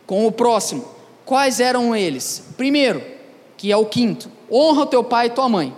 com 0.06 0.26
o 0.26 0.32
próximo. 0.32 0.84
Quais 1.24 1.60
eram 1.60 1.94
eles? 1.94 2.42
Primeiro, 2.56 3.02
que 3.56 3.70
é 3.70 3.76
o 3.76 3.86
quinto: 3.86 4.30
honra 4.50 4.82
o 4.82 4.86
teu 4.86 5.04
pai 5.04 5.26
e 5.26 5.30
tua 5.30 5.48
mãe. 5.48 5.76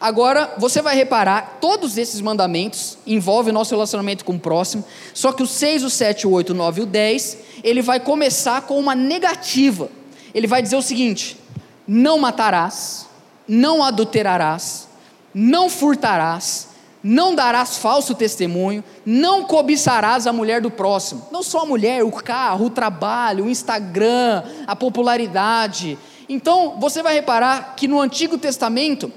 Agora, 0.00 0.54
você 0.58 0.82
vai 0.82 0.96
reparar, 0.96 1.58
todos 1.60 1.96
esses 1.96 2.20
mandamentos 2.20 2.98
envolvem 3.06 3.50
o 3.50 3.54
nosso 3.54 3.74
relacionamento 3.74 4.24
com 4.24 4.34
o 4.34 4.38
próximo, 4.38 4.84
só 5.12 5.32
que 5.32 5.42
o 5.42 5.46
6, 5.46 5.84
o 5.84 5.90
7, 5.90 6.26
o 6.26 6.30
8, 6.32 6.50
o 6.50 6.54
9 6.54 6.80
e 6.80 6.84
o 6.84 6.86
10, 6.86 7.38
ele 7.62 7.80
vai 7.80 8.00
começar 8.00 8.62
com 8.62 8.78
uma 8.78 8.94
negativa. 8.94 9.88
Ele 10.34 10.46
vai 10.46 10.60
dizer 10.60 10.76
o 10.76 10.82
seguinte: 10.82 11.38
não 11.86 12.18
matarás, 12.18 13.06
não 13.46 13.82
adulterarás, 13.82 14.88
não 15.32 15.70
furtarás, 15.70 16.68
não 17.02 17.34
darás 17.34 17.76
falso 17.76 18.14
testemunho, 18.14 18.82
não 19.04 19.44
cobiçarás 19.44 20.26
a 20.26 20.32
mulher 20.32 20.62
do 20.62 20.70
próximo. 20.70 21.28
Não 21.30 21.42
só 21.42 21.60
a 21.60 21.66
mulher, 21.66 22.02
o 22.02 22.10
carro, 22.10 22.66
o 22.66 22.70
trabalho, 22.70 23.44
o 23.44 23.50
Instagram, 23.50 24.42
a 24.66 24.74
popularidade. 24.74 25.98
Então, 26.28 26.76
você 26.80 27.02
vai 27.02 27.14
reparar 27.14 27.74
que 27.76 27.86
no 27.86 28.00
Antigo 28.00 28.38
Testamento, 28.38 29.12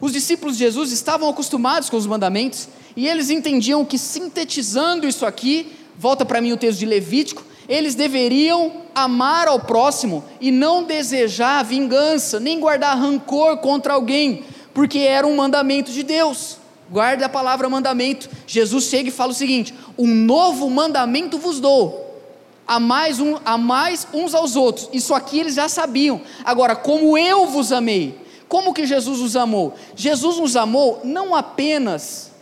os 0.00 0.12
discípulos 0.12 0.56
de 0.56 0.64
Jesus 0.64 0.92
estavam 0.92 1.28
acostumados 1.28 1.88
com 1.88 1.96
os 1.96 2.06
mandamentos 2.06 2.68
e 2.94 3.06
eles 3.08 3.30
entendiam 3.30 3.84
que, 3.84 3.98
sintetizando 3.98 5.06
isso 5.06 5.24
aqui, 5.24 5.72
volta 5.98 6.24
para 6.24 6.40
mim 6.40 6.52
o 6.52 6.56
texto 6.56 6.78
de 6.78 6.86
Levítico, 6.86 7.44
eles 7.68 7.94
deveriam 7.94 8.82
amar 8.94 9.48
ao 9.48 9.60
próximo 9.60 10.24
e 10.40 10.50
não 10.50 10.84
desejar 10.84 11.64
vingança, 11.64 12.38
nem 12.38 12.60
guardar 12.60 12.96
rancor 12.98 13.58
contra 13.58 13.94
alguém, 13.94 14.44
porque 14.72 14.98
era 15.00 15.26
um 15.26 15.36
mandamento 15.36 15.90
de 15.90 16.02
Deus. 16.02 16.58
Guarde 16.90 17.24
a 17.24 17.28
palavra 17.28 17.68
mandamento. 17.68 18.28
Jesus 18.46 18.84
chega 18.84 19.08
e 19.08 19.12
fala 19.12 19.32
o 19.32 19.34
seguinte: 19.34 19.74
Um 19.98 20.06
novo 20.06 20.70
mandamento 20.70 21.38
vos 21.38 21.58
dou. 21.58 22.04
A 22.66 22.80
mais, 22.80 23.20
um, 23.20 23.36
a 23.44 23.56
mais 23.56 24.06
uns 24.12 24.34
aos 24.34 24.56
outros. 24.56 24.88
Isso 24.92 25.14
aqui 25.14 25.40
eles 25.40 25.54
já 25.54 25.68
sabiam. 25.68 26.20
Agora, 26.44 26.74
como 26.76 27.16
eu 27.16 27.46
vos 27.46 27.72
amei. 27.72 28.25
Como 28.48 28.72
que 28.72 28.86
Jesus 28.86 29.20
nos 29.20 29.36
amou? 29.36 29.74
Jesus 29.94 30.38
nos 30.38 30.56
amou 30.56 31.00
não 31.04 31.34
apenas 31.34 32.32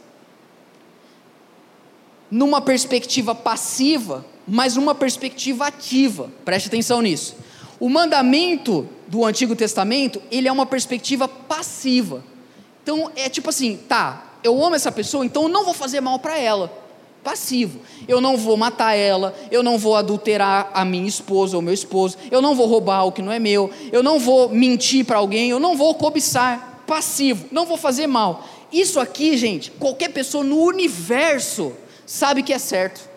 numa 2.31 2.61
perspectiva 2.61 3.35
passiva, 3.35 4.25
mas 4.47 4.77
numa 4.77 4.95
perspectiva 4.95 5.67
ativa. 5.67 6.31
Preste 6.45 6.67
atenção 6.67 7.01
nisso. 7.01 7.37
O 7.79 7.89
mandamento 7.89 8.89
do 9.07 9.25
Antigo 9.25 9.55
Testamento, 9.55 10.21
ele 10.31 10.49
é 10.49 10.53
uma 10.53 10.67
perspectiva 10.67 11.29
passiva. 11.29 12.25
Então 12.83 13.11
é 13.17 13.29
tipo 13.29 13.49
assim, 13.51 13.77
tá, 13.89 14.35
eu 14.43 14.63
amo 14.63 14.75
essa 14.75 14.93
pessoa, 14.93 15.25
então 15.25 15.45
eu 15.45 15.49
não 15.49 15.65
vou 15.65 15.75
fazer 15.75 16.01
mal 16.01 16.19
para 16.19 16.39
ela. 16.39 16.84
Passivo. 17.25 17.81
Eu 18.07 18.21
não 18.21 18.37
vou 18.37 18.55
matar 18.55 18.95
ela, 18.95 19.35
eu 19.51 19.63
não 19.63 19.79
vou 19.79 19.97
adulterar 19.97 20.71
a 20.75 20.85
minha 20.85 21.09
esposa 21.09 21.57
ou 21.57 21.63
meu 21.63 21.73
esposo, 21.73 22.19
eu 22.31 22.43
não 22.43 22.55
vou 22.55 22.67
roubar 22.67 23.07
o 23.07 23.13
que 23.13 23.23
não 23.23 23.33
é 23.33 23.39
meu, 23.39 23.71
eu 23.91 24.03
não 24.03 24.19
vou 24.19 24.51
mentir 24.51 25.07
para 25.07 25.17
alguém, 25.17 25.49
eu 25.49 25.59
não 25.59 25.75
vou 25.75 25.95
cobiçar. 25.95 26.83
Passivo, 26.87 27.47
não 27.51 27.65
vou 27.65 27.79
fazer 27.79 28.07
mal. 28.07 28.47
Isso 28.71 29.01
aqui, 29.01 29.39
gente, 29.39 29.71
qualquer 29.71 30.11
pessoa 30.11 30.45
no 30.45 30.61
universo 30.61 31.73
sabe 32.05 32.43
que 32.43 32.53
é 32.53 32.59
certo. 32.59 33.09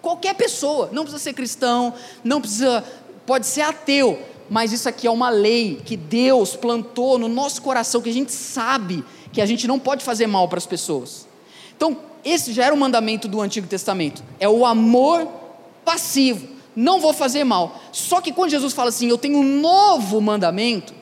Qualquer 0.00 0.34
pessoa, 0.36 0.88
não 0.92 1.02
precisa 1.02 1.24
ser 1.24 1.32
cristão, 1.32 1.92
não 2.22 2.40
precisa, 2.40 2.84
pode 3.26 3.48
ser 3.48 3.62
ateu, 3.62 4.16
mas 4.48 4.72
isso 4.72 4.88
aqui 4.88 5.08
é 5.08 5.10
uma 5.10 5.28
lei 5.28 5.80
que 5.84 5.96
Deus 5.96 6.54
plantou 6.54 7.18
no 7.18 7.26
nosso 7.26 7.60
coração, 7.60 8.00
que 8.00 8.10
a 8.10 8.12
gente 8.12 8.30
sabe 8.30 9.04
que 9.32 9.40
a 9.40 9.46
gente 9.46 9.66
não 9.66 9.80
pode 9.80 10.04
fazer 10.04 10.28
mal 10.28 10.46
para 10.46 10.58
as 10.58 10.66
pessoas. 10.66 11.26
Então, 11.76 11.98
esse 12.26 12.52
já 12.52 12.64
era 12.64 12.74
o 12.74 12.78
mandamento 12.78 13.28
do 13.28 13.40
Antigo 13.40 13.68
Testamento: 13.68 14.22
é 14.40 14.48
o 14.48 14.66
amor 14.66 15.28
passivo. 15.84 16.48
Não 16.74 17.00
vou 17.00 17.14
fazer 17.14 17.44
mal. 17.44 17.80
Só 17.92 18.20
que 18.20 18.32
quando 18.32 18.50
Jesus 18.50 18.74
fala 18.74 18.90
assim, 18.90 19.08
eu 19.08 19.16
tenho 19.16 19.38
um 19.38 19.60
novo 19.60 20.20
mandamento, 20.20 20.92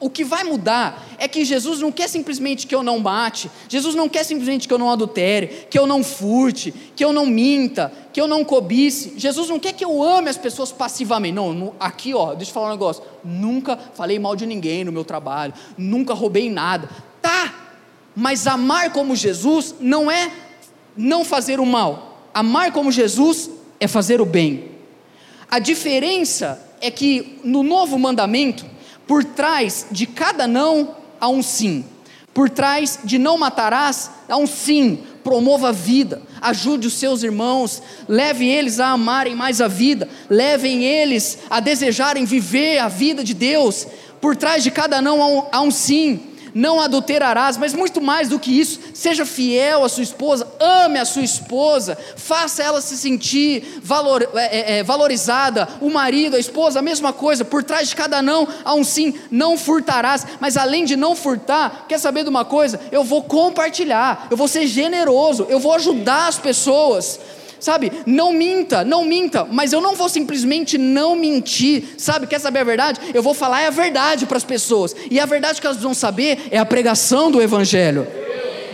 o 0.00 0.10
que 0.10 0.24
vai 0.24 0.42
mudar 0.42 1.06
é 1.16 1.28
que 1.28 1.44
Jesus 1.44 1.78
não 1.78 1.92
quer 1.92 2.08
simplesmente 2.08 2.66
que 2.66 2.74
eu 2.74 2.82
não 2.82 2.98
mate, 2.98 3.48
Jesus 3.68 3.94
não 3.94 4.08
quer 4.08 4.24
simplesmente 4.24 4.66
que 4.66 4.74
eu 4.74 4.78
não 4.78 4.90
adultere, 4.90 5.68
que 5.70 5.78
eu 5.78 5.86
não 5.86 6.02
furte, 6.02 6.74
que 6.96 7.04
eu 7.04 7.12
não 7.12 7.24
minta, 7.24 7.92
que 8.12 8.20
eu 8.20 8.26
não 8.26 8.44
cobice. 8.44 9.12
Jesus 9.16 9.48
não 9.48 9.60
quer 9.60 9.74
que 9.74 9.84
eu 9.84 10.02
ame 10.02 10.28
as 10.28 10.36
pessoas 10.36 10.72
passivamente. 10.72 11.34
Não, 11.34 11.72
aqui 11.78 12.14
ó, 12.14 12.34
deixa 12.34 12.50
eu 12.50 12.54
falar 12.54 12.68
um 12.68 12.72
negócio. 12.72 13.04
Nunca 13.22 13.78
falei 13.94 14.18
mal 14.18 14.34
de 14.34 14.44
ninguém 14.44 14.82
no 14.84 14.90
meu 14.90 15.04
trabalho, 15.04 15.54
nunca 15.78 16.14
roubei 16.14 16.50
nada. 16.50 16.88
Tá, 17.20 17.54
mas 18.16 18.48
amar 18.48 18.92
como 18.92 19.14
Jesus 19.14 19.76
não 19.78 20.10
é 20.10 20.32
não 20.96 21.24
fazer 21.24 21.60
o 21.60 21.66
mal. 21.66 22.28
Amar 22.34 22.72
como 22.72 22.92
Jesus 22.92 23.50
é 23.78 23.86
fazer 23.86 24.20
o 24.20 24.26
bem. 24.26 24.70
A 25.50 25.58
diferença 25.58 26.60
é 26.80 26.90
que 26.90 27.38
no 27.44 27.62
novo 27.62 27.98
mandamento, 27.98 28.64
por 29.06 29.24
trás 29.24 29.86
de 29.90 30.06
cada 30.06 30.46
não 30.46 30.96
há 31.20 31.28
um 31.28 31.42
sim. 31.42 31.84
Por 32.32 32.48
trás 32.48 33.00
de 33.04 33.18
não 33.18 33.36
matarás 33.36 34.10
há 34.28 34.36
um 34.36 34.46
sim. 34.46 35.00
Promova 35.22 35.68
a 35.68 35.72
vida, 35.72 36.20
ajude 36.40 36.88
os 36.88 36.94
seus 36.94 37.22
irmãos, 37.22 37.80
leve 38.08 38.44
eles 38.44 38.80
a 38.80 38.88
amarem 38.88 39.36
mais 39.36 39.60
a 39.60 39.68
vida, 39.68 40.08
levem 40.28 40.82
eles 40.82 41.38
a 41.48 41.60
desejarem 41.60 42.24
viver 42.24 42.78
a 42.78 42.88
vida 42.88 43.22
de 43.22 43.32
Deus. 43.32 43.86
Por 44.20 44.34
trás 44.34 44.64
de 44.64 44.70
cada 44.72 45.00
não 45.00 45.22
há 45.22 45.26
um, 45.26 45.44
há 45.52 45.60
um 45.60 45.70
sim 45.70 46.31
não 46.54 46.80
adulterarás, 46.80 47.56
mas 47.56 47.72
muito 47.72 48.00
mais 48.00 48.28
do 48.28 48.38
que 48.38 48.58
isso, 48.58 48.80
seja 48.94 49.24
fiel 49.24 49.84
à 49.84 49.88
sua 49.88 50.02
esposa, 50.02 50.46
ame 50.60 50.98
a 50.98 51.04
sua 51.04 51.22
esposa, 51.22 51.96
faça 52.16 52.62
ela 52.62 52.80
se 52.80 52.96
sentir 52.96 53.80
valor, 53.82 54.28
é, 54.34 54.58
é, 54.58 54.78
é, 54.78 54.82
valorizada, 54.82 55.68
o 55.80 55.90
marido, 55.90 56.36
a 56.36 56.40
esposa, 56.40 56.78
a 56.78 56.82
mesma 56.82 57.12
coisa, 57.12 57.44
por 57.44 57.62
trás 57.62 57.88
de 57.88 57.96
cada 57.96 58.22
não 58.22 58.46
há 58.64 58.74
um 58.74 58.84
sim, 58.84 59.14
não 59.30 59.56
furtarás, 59.56 60.26
mas 60.40 60.56
além 60.56 60.84
de 60.84 60.96
não 60.96 61.16
furtar, 61.16 61.86
quer 61.88 61.98
saber 61.98 62.22
de 62.22 62.30
uma 62.30 62.44
coisa? 62.44 62.80
Eu 62.90 63.04
vou 63.04 63.22
compartilhar, 63.22 64.26
eu 64.30 64.36
vou 64.36 64.48
ser 64.48 64.66
generoso, 64.66 65.46
eu 65.48 65.58
vou 65.58 65.74
ajudar 65.74 66.28
as 66.28 66.38
pessoas 66.38 67.18
sabe? 67.62 67.92
Não 68.04 68.32
minta, 68.32 68.84
não 68.84 69.04
minta, 69.04 69.44
mas 69.44 69.72
eu 69.72 69.80
não 69.80 69.94
vou 69.94 70.08
simplesmente 70.08 70.76
não 70.76 71.14
mentir, 71.14 71.94
sabe? 71.96 72.26
Quer 72.26 72.40
saber 72.40 72.58
a 72.58 72.64
verdade? 72.64 73.00
Eu 73.14 73.22
vou 73.22 73.32
falar 73.32 73.66
a 73.66 73.70
verdade 73.70 74.26
para 74.26 74.36
as 74.36 74.44
pessoas, 74.44 74.94
e 75.10 75.20
a 75.20 75.24
verdade 75.24 75.60
que 75.60 75.66
elas 75.66 75.78
vão 75.78 75.94
saber 75.94 76.48
é 76.50 76.58
a 76.58 76.66
pregação 76.66 77.30
do 77.30 77.40
Evangelho. 77.40 78.06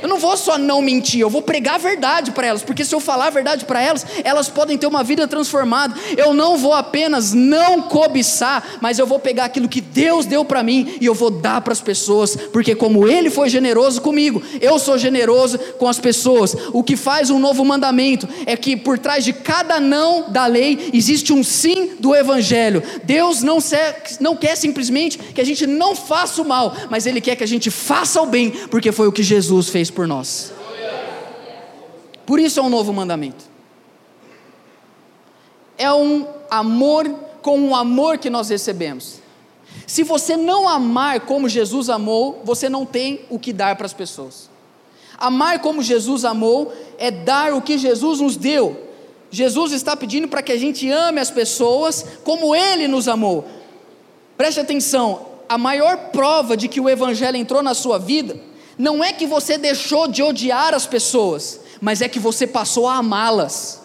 Eu 0.02 0.08
não 0.08 0.18
vou 0.18 0.36
só 0.36 0.58
não 0.58 0.80
mentir, 0.80 1.20
eu 1.20 1.30
vou 1.30 1.42
pregar 1.42 1.76
a 1.76 1.78
verdade 1.78 2.30
para 2.30 2.46
elas, 2.46 2.62
porque 2.62 2.84
se 2.84 2.94
eu 2.94 3.00
falar 3.00 3.26
a 3.26 3.30
verdade 3.30 3.64
para 3.64 3.82
elas, 3.82 4.06
elas 4.24 4.48
podem 4.48 4.78
ter 4.78 4.86
uma 4.86 5.02
vida 5.02 5.26
transformada. 5.26 5.94
Eu 6.16 6.32
não 6.34 6.56
vou 6.56 6.72
apenas 6.72 7.32
não 7.32 7.82
cobiçar, 7.82 8.78
mas 8.80 8.98
eu 8.98 9.06
vou 9.06 9.18
pegar 9.18 9.46
aquilo 9.46 9.68
que 9.68 9.80
Deus 9.80 10.26
deu 10.26 10.44
para 10.44 10.62
mim 10.62 10.96
e 11.00 11.06
eu 11.06 11.14
vou 11.14 11.30
dar 11.30 11.60
para 11.60 11.72
as 11.72 11.80
pessoas, 11.80 12.36
porque 12.52 12.74
como 12.74 13.06
Ele 13.06 13.30
foi 13.30 13.48
generoso 13.48 14.00
comigo, 14.00 14.42
eu 14.60 14.78
sou 14.78 14.98
generoso 14.98 15.58
com 15.78 15.88
as 15.88 15.98
pessoas. 15.98 16.56
O 16.72 16.82
que 16.82 16.96
faz 16.96 17.30
um 17.30 17.38
novo 17.38 17.64
mandamento 17.64 18.28
é 18.46 18.56
que 18.56 18.76
por 18.76 18.98
trás 18.98 19.24
de 19.24 19.32
cada 19.32 19.80
não 19.80 20.30
da 20.30 20.46
lei 20.46 20.90
existe 20.92 21.32
um 21.32 21.42
sim 21.42 21.92
do 21.98 22.14
Evangelho. 22.14 22.82
Deus 23.04 23.42
não, 23.42 23.58
não 24.20 24.36
quer 24.36 24.56
simplesmente 24.56 25.18
que 25.18 25.40
a 25.40 25.44
gente 25.44 25.66
não 25.66 25.94
faça 25.94 26.42
o 26.42 26.44
mal, 26.44 26.74
mas 26.90 27.06
Ele 27.06 27.20
quer 27.20 27.36
que 27.36 27.44
a 27.44 27.48
gente 27.48 27.70
faça 27.70 28.20
o 28.20 28.26
bem, 28.26 28.50
porque 28.70 28.92
foi 28.92 29.08
o 29.08 29.12
que 29.12 29.22
Jesus 29.22 29.68
fez 29.68 29.87
fez 29.88 29.90
por 29.90 30.06
nós. 30.06 30.52
Por 32.26 32.38
isso 32.38 32.60
é 32.60 32.62
um 32.62 32.68
novo 32.68 32.92
mandamento. 32.92 33.44
É 35.76 35.92
um 35.92 36.26
amor 36.50 37.08
com 37.40 37.68
o 37.68 37.74
amor 37.74 38.18
que 38.18 38.28
nós 38.28 38.48
recebemos. 38.48 39.20
Se 39.86 40.02
você 40.02 40.36
não 40.36 40.68
amar 40.68 41.20
como 41.20 41.48
Jesus 41.48 41.88
amou, 41.88 42.42
você 42.44 42.68
não 42.68 42.84
tem 42.84 43.20
o 43.30 43.38
que 43.38 43.52
dar 43.52 43.76
para 43.76 43.86
as 43.86 43.92
pessoas. 43.92 44.50
Amar 45.16 45.60
como 45.60 45.82
Jesus 45.82 46.24
amou 46.24 46.72
é 46.98 47.10
dar 47.10 47.54
o 47.54 47.62
que 47.62 47.78
Jesus 47.78 48.20
nos 48.20 48.36
deu. 48.36 48.88
Jesus 49.30 49.72
está 49.72 49.96
pedindo 49.96 50.28
para 50.28 50.42
que 50.42 50.52
a 50.52 50.58
gente 50.58 50.88
ame 50.90 51.20
as 51.20 51.30
pessoas 51.30 52.04
como 52.24 52.54
Ele 52.54 52.88
nos 52.88 53.08
amou. 53.08 53.46
Preste 54.36 54.60
atenção: 54.60 55.26
a 55.48 55.58
maior 55.58 56.10
prova 56.10 56.56
de 56.56 56.68
que 56.68 56.80
o 56.80 56.88
Evangelho 56.88 57.36
entrou 57.36 57.62
na 57.62 57.74
sua 57.74 57.98
vida 57.98 58.48
não 58.78 59.02
é 59.02 59.12
que 59.12 59.26
você 59.26 59.58
deixou 59.58 60.06
de 60.06 60.22
odiar 60.22 60.72
as 60.72 60.86
pessoas, 60.86 61.60
mas 61.80 62.00
é 62.00 62.08
que 62.08 62.20
você 62.20 62.46
passou 62.46 62.86
a 62.86 62.96
amá-las. 62.96 63.82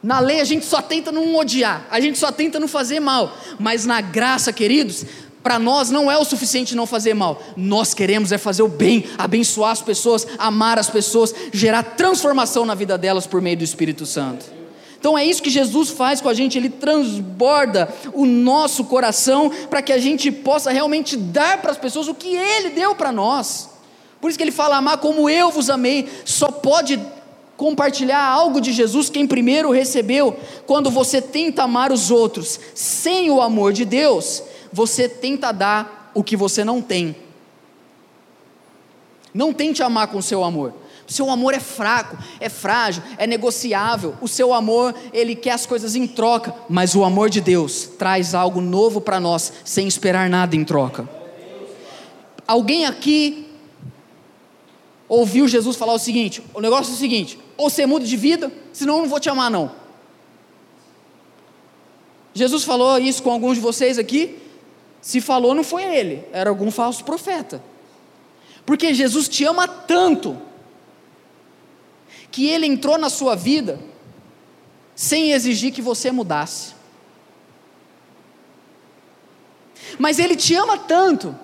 Na 0.00 0.20
lei 0.20 0.40
a 0.40 0.44
gente 0.44 0.64
só 0.64 0.80
tenta 0.80 1.10
não 1.10 1.34
odiar, 1.34 1.86
a 1.90 2.00
gente 2.00 2.18
só 2.18 2.30
tenta 2.30 2.60
não 2.60 2.68
fazer 2.68 3.00
mal, 3.00 3.36
mas 3.58 3.84
na 3.84 4.00
graça, 4.00 4.52
queridos, 4.52 5.04
para 5.42 5.58
nós 5.58 5.90
não 5.90 6.10
é 6.10 6.16
o 6.16 6.24
suficiente 6.24 6.76
não 6.76 6.86
fazer 6.86 7.14
mal. 7.14 7.42
Nós 7.56 7.94
queremos 7.94 8.30
é 8.30 8.38
fazer 8.38 8.62
o 8.62 8.68
bem, 8.68 9.06
abençoar 9.16 9.72
as 9.72 9.82
pessoas, 9.82 10.26
amar 10.38 10.78
as 10.78 10.88
pessoas, 10.88 11.34
gerar 11.52 11.82
transformação 11.82 12.64
na 12.64 12.74
vida 12.74 12.96
delas 12.96 13.26
por 13.26 13.42
meio 13.42 13.56
do 13.56 13.64
Espírito 13.64 14.06
Santo. 14.06 14.57
Então 14.98 15.16
é 15.16 15.24
isso 15.24 15.42
que 15.42 15.50
Jesus 15.50 15.90
faz 15.90 16.20
com 16.20 16.28
a 16.28 16.34
gente, 16.34 16.58
ele 16.58 16.68
transborda 16.68 17.88
o 18.12 18.26
nosso 18.26 18.84
coração 18.84 19.50
para 19.70 19.80
que 19.80 19.92
a 19.92 19.98
gente 19.98 20.30
possa 20.32 20.72
realmente 20.72 21.16
dar 21.16 21.62
para 21.62 21.70
as 21.70 21.78
pessoas 21.78 22.08
o 22.08 22.14
que 22.14 22.34
ele 22.34 22.70
deu 22.70 22.94
para 22.94 23.12
nós. 23.12 23.70
Por 24.20 24.28
isso 24.28 24.36
que 24.36 24.42
ele 24.42 24.50
fala: 24.50 24.76
amar 24.76 24.98
como 24.98 25.30
eu 25.30 25.50
vos 25.50 25.70
amei, 25.70 26.08
só 26.24 26.48
pode 26.50 27.00
compartilhar 27.56 28.24
algo 28.24 28.60
de 28.60 28.72
Jesus 28.72 29.08
quem 29.10 29.26
primeiro 29.26 29.70
recebeu. 29.70 30.36
Quando 30.66 30.90
você 30.90 31.20
tenta 31.20 31.62
amar 31.62 31.92
os 31.92 32.10
outros 32.10 32.58
sem 32.74 33.30
o 33.30 33.40
amor 33.40 33.72
de 33.72 33.84
Deus, 33.84 34.42
você 34.72 35.08
tenta 35.08 35.52
dar 35.52 36.10
o 36.14 36.24
que 36.24 36.36
você 36.36 36.64
não 36.64 36.82
tem. 36.82 37.16
Não 39.32 39.52
tente 39.52 39.82
amar 39.82 40.08
com 40.08 40.18
o 40.18 40.22
seu 40.22 40.42
amor. 40.42 40.72
O 41.08 41.12
seu 41.12 41.30
amor 41.30 41.54
é 41.54 41.60
fraco, 41.60 42.18
é 42.38 42.50
frágil, 42.50 43.02
é 43.16 43.26
negociável. 43.26 44.14
O 44.20 44.28
seu 44.28 44.52
amor, 44.52 44.94
ele 45.10 45.34
quer 45.34 45.52
as 45.52 45.64
coisas 45.64 45.96
em 45.96 46.06
troca, 46.06 46.54
mas 46.68 46.94
o 46.94 47.02
amor 47.02 47.30
de 47.30 47.40
Deus 47.40 47.88
traz 47.98 48.34
algo 48.34 48.60
novo 48.60 49.00
para 49.00 49.18
nós, 49.18 49.50
sem 49.64 49.88
esperar 49.88 50.28
nada 50.28 50.54
em 50.54 50.64
troca. 50.64 51.08
Alguém 52.46 52.84
aqui 52.84 53.48
ouviu 55.08 55.48
Jesus 55.48 55.76
falar 55.76 55.94
o 55.94 55.98
seguinte: 55.98 56.42
o 56.52 56.60
negócio 56.60 56.92
é 56.92 56.94
o 56.94 56.98
seguinte, 56.98 57.38
ou 57.56 57.70
você 57.70 57.86
muda 57.86 58.04
de 58.04 58.16
vida, 58.16 58.52
senão 58.70 58.96
eu 58.96 59.02
não 59.02 59.08
vou 59.08 59.18
te 59.18 59.30
amar, 59.30 59.50
não. 59.50 59.72
Jesus 62.34 62.64
falou 62.64 62.98
isso 62.98 63.22
com 63.22 63.30
alguns 63.30 63.54
de 63.54 63.62
vocês 63.62 63.98
aqui. 63.98 64.38
Se 65.00 65.20
falou, 65.20 65.54
não 65.54 65.64
foi 65.64 65.84
ele, 65.84 66.24
era 66.32 66.50
algum 66.50 66.70
falso 66.70 67.02
profeta. 67.02 67.62
Porque 68.66 68.92
Jesus 68.92 69.26
te 69.28 69.44
ama 69.44 69.66
tanto 69.66 70.36
que 72.30 72.48
ele 72.48 72.66
entrou 72.66 72.98
na 72.98 73.10
sua 73.10 73.34
vida 73.34 73.78
sem 74.94 75.32
exigir 75.32 75.72
que 75.72 75.80
você 75.80 76.10
mudasse. 76.10 76.74
Mas 79.98 80.18
ele 80.18 80.36
te 80.36 80.54
ama 80.54 80.76
tanto 80.76 81.34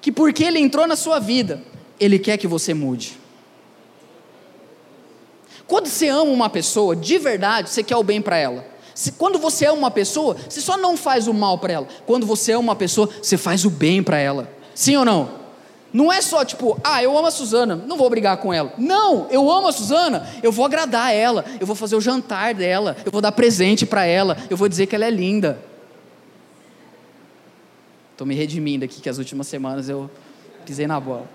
que 0.00 0.10
porque 0.10 0.44
ele 0.44 0.58
entrou 0.58 0.86
na 0.86 0.96
sua 0.96 1.18
vida, 1.18 1.62
ele 1.98 2.18
quer 2.18 2.36
que 2.36 2.46
você 2.46 2.74
mude. 2.74 3.18
Quando 5.66 5.86
você 5.86 6.08
ama 6.08 6.30
uma 6.30 6.50
pessoa, 6.50 6.96
de 6.96 7.16
verdade, 7.16 7.70
você 7.70 7.82
quer 7.82 7.96
o 7.96 8.02
bem 8.02 8.20
para 8.20 8.36
ela. 8.36 8.66
Se, 8.92 9.12
quando 9.12 9.38
você 9.38 9.66
ama 9.66 9.78
uma 9.78 9.90
pessoa, 9.90 10.36
você 10.48 10.60
só 10.60 10.76
não 10.76 10.96
faz 10.96 11.28
o 11.28 11.32
mal 11.32 11.58
para 11.58 11.72
ela. 11.72 11.88
Quando 12.04 12.26
você 12.26 12.52
ama 12.52 12.60
uma 12.60 12.76
pessoa, 12.76 13.08
você 13.22 13.36
faz 13.36 13.64
o 13.64 13.70
bem 13.70 14.02
para 14.02 14.18
ela. 14.18 14.52
Sim 14.74 14.96
ou 14.96 15.04
não? 15.04 15.39
Não 15.92 16.12
é 16.12 16.20
só 16.20 16.44
tipo, 16.44 16.78
ah, 16.84 17.02
eu 17.02 17.16
amo 17.16 17.26
a 17.26 17.30
Suzana, 17.30 17.74
não 17.74 17.96
vou 17.96 18.08
brigar 18.08 18.36
com 18.36 18.52
ela. 18.52 18.72
Não, 18.78 19.26
eu 19.30 19.50
amo 19.50 19.68
a 19.68 19.72
Suzana, 19.72 20.28
eu 20.42 20.52
vou 20.52 20.64
agradar 20.64 21.12
ela, 21.12 21.44
eu 21.58 21.66
vou 21.66 21.74
fazer 21.74 21.96
o 21.96 22.00
jantar 22.00 22.54
dela, 22.54 22.96
eu 23.04 23.10
vou 23.10 23.20
dar 23.20 23.32
presente 23.32 23.84
para 23.84 24.04
ela, 24.04 24.36
eu 24.48 24.56
vou 24.56 24.68
dizer 24.68 24.86
que 24.86 24.94
ela 24.94 25.04
é 25.04 25.10
linda. 25.10 25.58
Estou 28.12 28.26
me 28.26 28.34
redimindo 28.34 28.84
aqui 28.84 29.00
que 29.00 29.08
as 29.08 29.18
últimas 29.18 29.48
semanas 29.48 29.88
eu 29.88 30.10
pisei 30.64 30.86
na 30.86 31.00
bola. 31.00 31.26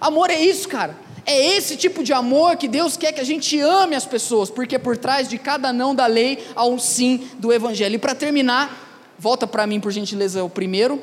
Amor 0.00 0.30
é 0.30 0.40
isso, 0.40 0.66
cara. 0.68 0.96
É 1.26 1.54
esse 1.54 1.76
tipo 1.76 2.02
de 2.02 2.12
amor 2.12 2.56
que 2.56 2.66
Deus 2.66 2.96
quer 2.96 3.12
que 3.12 3.20
a 3.20 3.24
gente 3.24 3.60
ame 3.60 3.94
as 3.94 4.06
pessoas, 4.06 4.50
porque 4.50 4.78
por 4.78 4.96
trás 4.96 5.28
de 5.28 5.36
cada 5.36 5.72
não 5.72 5.94
da 5.94 6.06
lei 6.06 6.42
há 6.56 6.64
um 6.64 6.78
sim 6.78 7.28
do 7.38 7.52
Evangelho. 7.52 7.96
E 7.96 7.98
para 7.98 8.14
terminar, 8.14 9.14
volta 9.18 9.46
para 9.46 9.66
mim, 9.66 9.78
por 9.78 9.92
gentileza, 9.92 10.42
o 10.42 10.48
primeiro. 10.48 11.00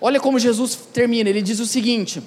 Olha 0.00 0.20
como 0.20 0.38
Jesus 0.38 0.76
termina, 0.92 1.30
ele 1.30 1.42
diz 1.42 1.58
o 1.60 1.66
seguinte: 1.66 2.22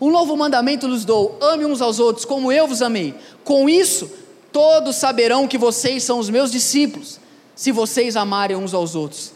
Um 0.00 0.10
novo 0.10 0.36
mandamento 0.36 0.86
lhes 0.86 1.04
dou: 1.04 1.38
ame 1.40 1.64
uns 1.64 1.80
aos 1.80 1.98
outros 1.98 2.24
como 2.24 2.52
eu 2.52 2.66
vos 2.66 2.82
amei. 2.82 3.14
Com 3.42 3.68
isso, 3.68 4.10
todos 4.52 4.96
saberão 4.96 5.48
que 5.48 5.56
vocês 5.56 6.02
são 6.02 6.18
os 6.18 6.28
meus 6.28 6.50
discípulos, 6.50 7.18
se 7.54 7.72
vocês 7.72 8.16
amarem 8.16 8.56
uns 8.56 8.74
aos 8.74 8.94
outros. 8.94 9.32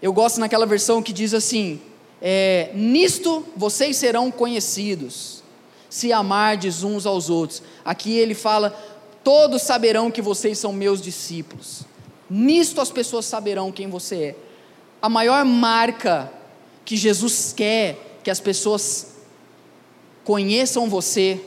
Eu 0.00 0.12
gosto 0.12 0.38
naquela 0.38 0.66
versão 0.66 1.02
que 1.02 1.12
diz 1.12 1.34
assim: 1.34 1.80
é, 2.22 2.70
Nisto 2.74 3.44
vocês 3.56 3.96
serão 3.96 4.30
conhecidos, 4.30 5.42
se 5.90 6.12
amardes 6.12 6.84
uns 6.84 7.04
aos 7.04 7.28
outros. 7.28 7.62
Aqui 7.84 8.16
ele 8.16 8.34
fala: 8.34 8.70
Todos 9.24 9.62
saberão 9.62 10.08
que 10.08 10.22
vocês 10.22 10.56
são 10.56 10.72
meus 10.72 11.00
discípulos. 11.00 11.82
Nisto 12.30 12.80
as 12.80 12.90
pessoas 12.90 13.24
saberão 13.24 13.72
quem 13.72 13.88
você 13.88 14.16
é 14.16 14.45
a 15.00 15.08
maior 15.08 15.44
marca 15.44 16.32
que 16.84 16.96
Jesus 16.96 17.52
quer 17.52 18.18
que 18.22 18.30
as 18.30 18.40
pessoas 18.40 19.14
conheçam 20.24 20.88
você 20.88 21.40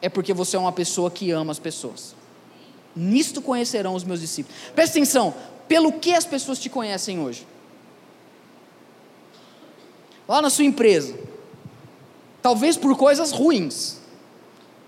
é 0.00 0.08
porque 0.08 0.32
você 0.32 0.56
é 0.56 0.58
uma 0.58 0.72
pessoa 0.72 1.10
que 1.10 1.30
ama 1.30 1.52
as 1.52 1.58
pessoas. 1.58 2.14
Nisto 2.94 3.42
conhecerão 3.42 3.94
os 3.94 4.04
meus 4.04 4.20
discípulos. 4.20 4.58
Presta 4.74 4.98
atenção, 4.98 5.34
pelo 5.66 5.92
que 5.92 6.14
as 6.14 6.24
pessoas 6.24 6.58
te 6.58 6.68
conhecem 6.68 7.20
hoje? 7.20 7.46
Lá 10.26 10.40
na 10.40 10.50
sua 10.50 10.64
empresa, 10.64 11.18
talvez 12.42 12.76
por 12.76 12.96
coisas 12.96 13.30
ruins. 13.30 13.98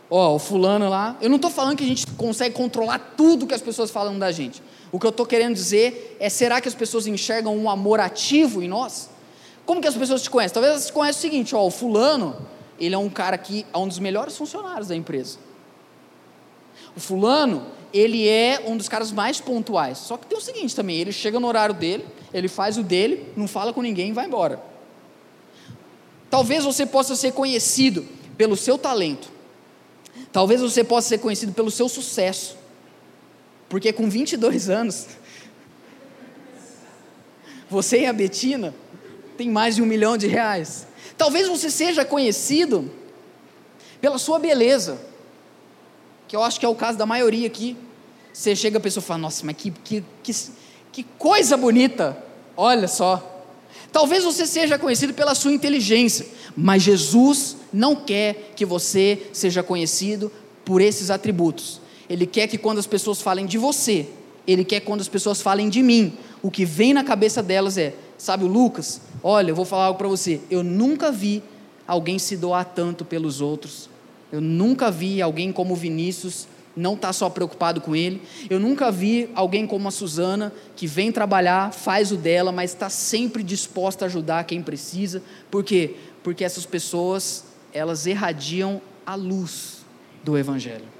Ó, 0.08 0.32
oh, 0.32 0.34
o 0.36 0.38
fulano 0.38 0.88
lá, 0.88 1.16
eu 1.20 1.28
não 1.28 1.36
estou 1.36 1.50
falando 1.50 1.76
que 1.76 1.84
a 1.84 1.86
gente 1.86 2.06
consegue 2.12 2.54
controlar 2.54 3.14
tudo 3.16 3.46
que 3.46 3.54
as 3.54 3.62
pessoas 3.62 3.90
falam 3.90 4.18
da 4.18 4.32
gente. 4.32 4.62
O 4.92 4.98
que 4.98 5.06
eu 5.06 5.10
estou 5.10 5.24
querendo 5.24 5.54
dizer 5.54 6.16
é: 6.18 6.28
será 6.28 6.60
que 6.60 6.68
as 6.68 6.74
pessoas 6.74 7.06
enxergam 7.06 7.56
um 7.56 7.70
amor 7.70 8.00
ativo 8.00 8.62
em 8.62 8.68
nós? 8.68 9.10
Como 9.64 9.80
que 9.80 9.88
as 9.88 9.96
pessoas 9.96 10.22
te 10.22 10.30
conhecem? 10.30 10.54
Talvez 10.54 10.72
elas 10.72 10.86
te 10.86 10.92
conhecem 10.92 11.18
o 11.18 11.22
seguinte: 11.22 11.54
ó, 11.54 11.64
o 11.64 11.70
fulano, 11.70 12.36
ele 12.78 12.94
é 12.94 12.98
um 12.98 13.08
cara 13.08 13.38
que 13.38 13.64
é 13.72 13.78
um 13.78 13.86
dos 13.86 13.98
melhores 13.98 14.36
funcionários 14.36 14.88
da 14.88 14.96
empresa. 14.96 15.38
O 16.96 17.00
fulano, 17.00 17.66
ele 17.92 18.28
é 18.28 18.64
um 18.66 18.76
dos 18.76 18.88
caras 18.88 19.12
mais 19.12 19.40
pontuais. 19.40 19.98
Só 19.98 20.16
que 20.16 20.26
tem 20.26 20.36
o 20.36 20.40
seguinte 20.40 20.74
também: 20.74 20.98
ele 20.98 21.12
chega 21.12 21.38
no 21.38 21.46
horário 21.46 21.74
dele, 21.74 22.04
ele 22.32 22.48
faz 22.48 22.76
o 22.76 22.82
dele, 22.82 23.32
não 23.36 23.46
fala 23.46 23.72
com 23.72 23.82
ninguém 23.82 24.10
e 24.10 24.12
vai 24.12 24.26
embora. 24.26 24.60
Talvez 26.28 26.64
você 26.64 26.86
possa 26.86 27.16
ser 27.16 27.32
conhecido 27.32 28.06
pelo 28.36 28.56
seu 28.56 28.78
talento. 28.78 29.28
Talvez 30.32 30.60
você 30.60 30.84
possa 30.84 31.08
ser 31.08 31.18
conhecido 31.18 31.52
pelo 31.52 31.70
seu 31.70 31.88
sucesso. 31.88 32.56
Porque 33.70 33.92
com 33.92 34.10
22 34.10 34.68
anos, 34.68 35.06
você 37.70 38.00
e 38.00 38.06
a 38.06 38.12
Betina 38.12 38.74
tem 39.38 39.48
mais 39.48 39.76
de 39.76 39.82
um 39.82 39.86
milhão 39.86 40.18
de 40.18 40.26
reais. 40.26 40.88
Talvez 41.16 41.46
você 41.46 41.70
seja 41.70 42.04
conhecido 42.04 42.90
pela 44.00 44.18
sua 44.18 44.40
beleza, 44.40 45.00
que 46.26 46.34
eu 46.34 46.42
acho 46.42 46.58
que 46.58 46.66
é 46.66 46.68
o 46.68 46.74
caso 46.74 46.98
da 46.98 47.06
maioria 47.06 47.46
aqui. 47.46 47.76
Você 48.32 48.56
chega 48.56 48.78
a 48.78 48.80
pessoa 48.80 49.04
e 49.04 49.06
fala: 49.06 49.20
Nossa, 49.20 49.46
mas 49.46 49.54
que, 49.56 49.70
que, 49.70 50.04
que, 50.20 50.32
que 50.90 51.04
coisa 51.16 51.56
bonita! 51.56 52.20
Olha 52.56 52.88
só. 52.88 53.46
Talvez 53.92 54.24
você 54.24 54.46
seja 54.46 54.80
conhecido 54.80 55.14
pela 55.14 55.34
sua 55.36 55.52
inteligência, 55.52 56.26
mas 56.56 56.82
Jesus 56.82 57.56
não 57.72 57.94
quer 57.94 58.52
que 58.56 58.66
você 58.66 59.28
seja 59.32 59.62
conhecido 59.62 60.30
por 60.64 60.80
esses 60.80 61.08
atributos. 61.08 61.80
Ele 62.10 62.26
quer 62.26 62.48
que 62.48 62.58
quando 62.58 62.78
as 62.78 62.88
pessoas 62.88 63.22
falem 63.22 63.46
de 63.46 63.56
você, 63.56 64.08
Ele 64.44 64.64
quer 64.64 64.80
que 64.80 64.86
quando 64.86 65.00
as 65.00 65.08
pessoas 65.08 65.40
falem 65.40 65.68
de 65.68 65.80
mim, 65.80 66.14
o 66.42 66.50
que 66.50 66.64
vem 66.64 66.92
na 66.92 67.04
cabeça 67.04 67.40
delas 67.40 67.78
é: 67.78 67.94
sabe 68.18 68.44
o 68.44 68.48
Lucas? 68.48 69.00
Olha, 69.22 69.52
eu 69.52 69.54
vou 69.54 69.64
falar 69.64 69.86
algo 69.86 69.98
para 69.98 70.08
você. 70.08 70.40
Eu 70.50 70.64
nunca 70.64 71.12
vi 71.12 71.40
alguém 71.86 72.18
se 72.18 72.36
doar 72.36 72.64
tanto 72.64 73.04
pelos 73.04 73.40
outros. 73.40 73.88
Eu 74.32 74.40
nunca 74.40 74.90
vi 74.90 75.22
alguém 75.22 75.52
como 75.52 75.76
Vinícius 75.76 76.48
não 76.76 76.94
estar 76.94 77.08
tá 77.08 77.12
só 77.12 77.28
preocupado 77.28 77.80
com 77.80 77.94
ele. 77.94 78.22
Eu 78.48 78.58
nunca 78.58 78.90
vi 78.90 79.28
alguém 79.34 79.66
como 79.66 79.86
a 79.86 79.90
Suzana 79.90 80.52
que 80.74 80.86
vem 80.86 81.12
trabalhar, 81.12 81.72
faz 81.72 82.10
o 82.10 82.16
dela, 82.16 82.50
mas 82.50 82.72
está 82.72 82.88
sempre 82.88 83.42
disposta 83.42 84.04
a 84.04 84.06
ajudar 84.06 84.44
quem 84.44 84.62
precisa. 84.62 85.22
Por 85.50 85.62
quê? 85.62 85.94
Porque 86.22 86.44
essas 86.44 86.66
pessoas 86.66 87.44
elas 87.72 88.06
irradiam 88.06 88.80
a 89.06 89.14
luz 89.14 89.84
do 90.24 90.36
Evangelho. 90.36 90.99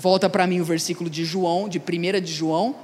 Volta 0.00 0.30
para 0.30 0.46
mim 0.46 0.60
o 0.60 0.64
versículo 0.64 1.10
de 1.10 1.24
João, 1.24 1.68
de 1.68 1.80
1 1.80 2.20
de 2.20 2.32
João. 2.32 2.76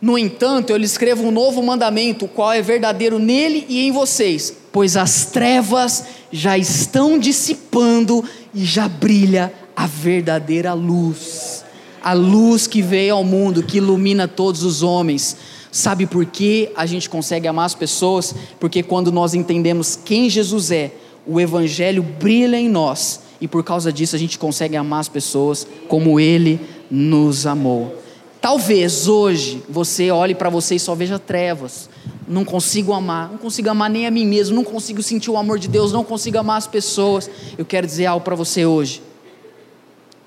No 0.00 0.16
entanto, 0.16 0.70
eu 0.70 0.76
lhe 0.76 0.84
escrevo 0.84 1.24
um 1.24 1.32
novo 1.32 1.60
mandamento, 1.60 2.26
o 2.26 2.28
qual 2.28 2.52
é 2.52 2.62
verdadeiro 2.62 3.18
nele 3.18 3.66
e 3.68 3.80
em 3.80 3.90
vocês, 3.90 4.56
pois 4.70 4.96
as 4.96 5.26
trevas 5.26 6.04
já 6.30 6.56
estão 6.56 7.18
dissipando 7.18 8.24
e 8.54 8.64
já 8.64 8.86
brilha 8.88 9.52
a 9.74 9.88
verdadeira 9.88 10.72
luz. 10.72 11.64
A 12.00 12.12
luz 12.12 12.68
que 12.68 12.80
veio 12.80 13.16
ao 13.16 13.24
mundo, 13.24 13.64
que 13.64 13.78
ilumina 13.78 14.28
todos 14.28 14.62
os 14.62 14.84
homens. 14.84 15.36
Sabe 15.72 16.06
por 16.06 16.24
que 16.26 16.70
a 16.76 16.86
gente 16.86 17.10
consegue 17.10 17.48
amar 17.48 17.66
as 17.66 17.74
pessoas? 17.74 18.32
Porque 18.60 18.84
quando 18.84 19.10
nós 19.10 19.34
entendemos 19.34 19.96
quem 19.96 20.30
Jesus 20.30 20.70
é, 20.70 20.92
o 21.26 21.40
Evangelho 21.40 22.04
brilha 22.04 22.56
em 22.56 22.68
nós 22.68 23.25
e 23.40 23.46
por 23.46 23.62
causa 23.62 23.92
disso 23.92 24.16
a 24.16 24.18
gente 24.18 24.38
consegue 24.38 24.76
amar 24.76 25.00
as 25.00 25.08
pessoas 25.08 25.66
como 25.88 26.18
Ele 26.18 26.60
nos 26.90 27.46
amou. 27.46 28.02
Talvez 28.40 29.08
hoje 29.08 29.62
você 29.68 30.10
olhe 30.10 30.34
para 30.34 30.48
você 30.48 30.76
e 30.76 30.80
só 30.80 30.94
veja 30.94 31.18
trevas. 31.18 31.90
Não 32.28 32.44
consigo 32.44 32.92
amar, 32.92 33.30
não 33.30 33.38
consigo 33.38 33.68
amar 33.68 33.90
nem 33.90 34.06
a 34.06 34.10
mim 34.10 34.26
mesmo, 34.26 34.54
não 34.54 34.64
consigo 34.64 35.02
sentir 35.02 35.30
o 35.30 35.36
amor 35.36 35.58
de 35.58 35.68
Deus, 35.68 35.92
não 35.92 36.04
consigo 36.04 36.38
amar 36.38 36.58
as 36.58 36.66
pessoas. 36.66 37.30
Eu 37.56 37.64
quero 37.64 37.86
dizer 37.86 38.06
algo 38.06 38.24
para 38.24 38.34
você 38.34 38.64
hoje. 38.64 39.02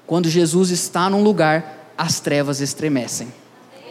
Quando 0.06 0.30
Jesus 0.30 0.69
está 0.69 1.10
num 1.10 1.24
lugar, 1.24 1.93
as 1.98 2.19
trevas 2.19 2.62
estremecem. 2.62 3.28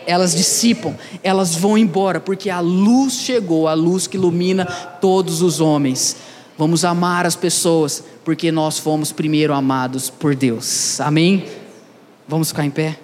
Elas 0.06 0.34
dissipam, 0.34 0.96
elas 1.22 1.54
vão 1.54 1.76
embora, 1.76 2.18
porque 2.18 2.48
a 2.48 2.60
luz 2.60 3.14
chegou, 3.14 3.68
a 3.68 3.74
luz 3.74 4.06
que 4.06 4.16
ilumina 4.16 4.64
todos 5.00 5.42
os 5.42 5.60
homens. 5.60 6.16
Vamos 6.58 6.84
amar 6.84 7.24
as 7.24 7.36
pessoas, 7.36 8.02
porque 8.24 8.50
nós 8.50 8.80
fomos 8.80 9.12
primeiro 9.12 9.54
amados 9.54 10.10
por 10.10 10.34
Deus. 10.34 11.00
Amém? 11.00 11.46
Vamos 12.26 12.48
ficar 12.48 12.64
em 12.64 12.70
pé? 12.70 12.98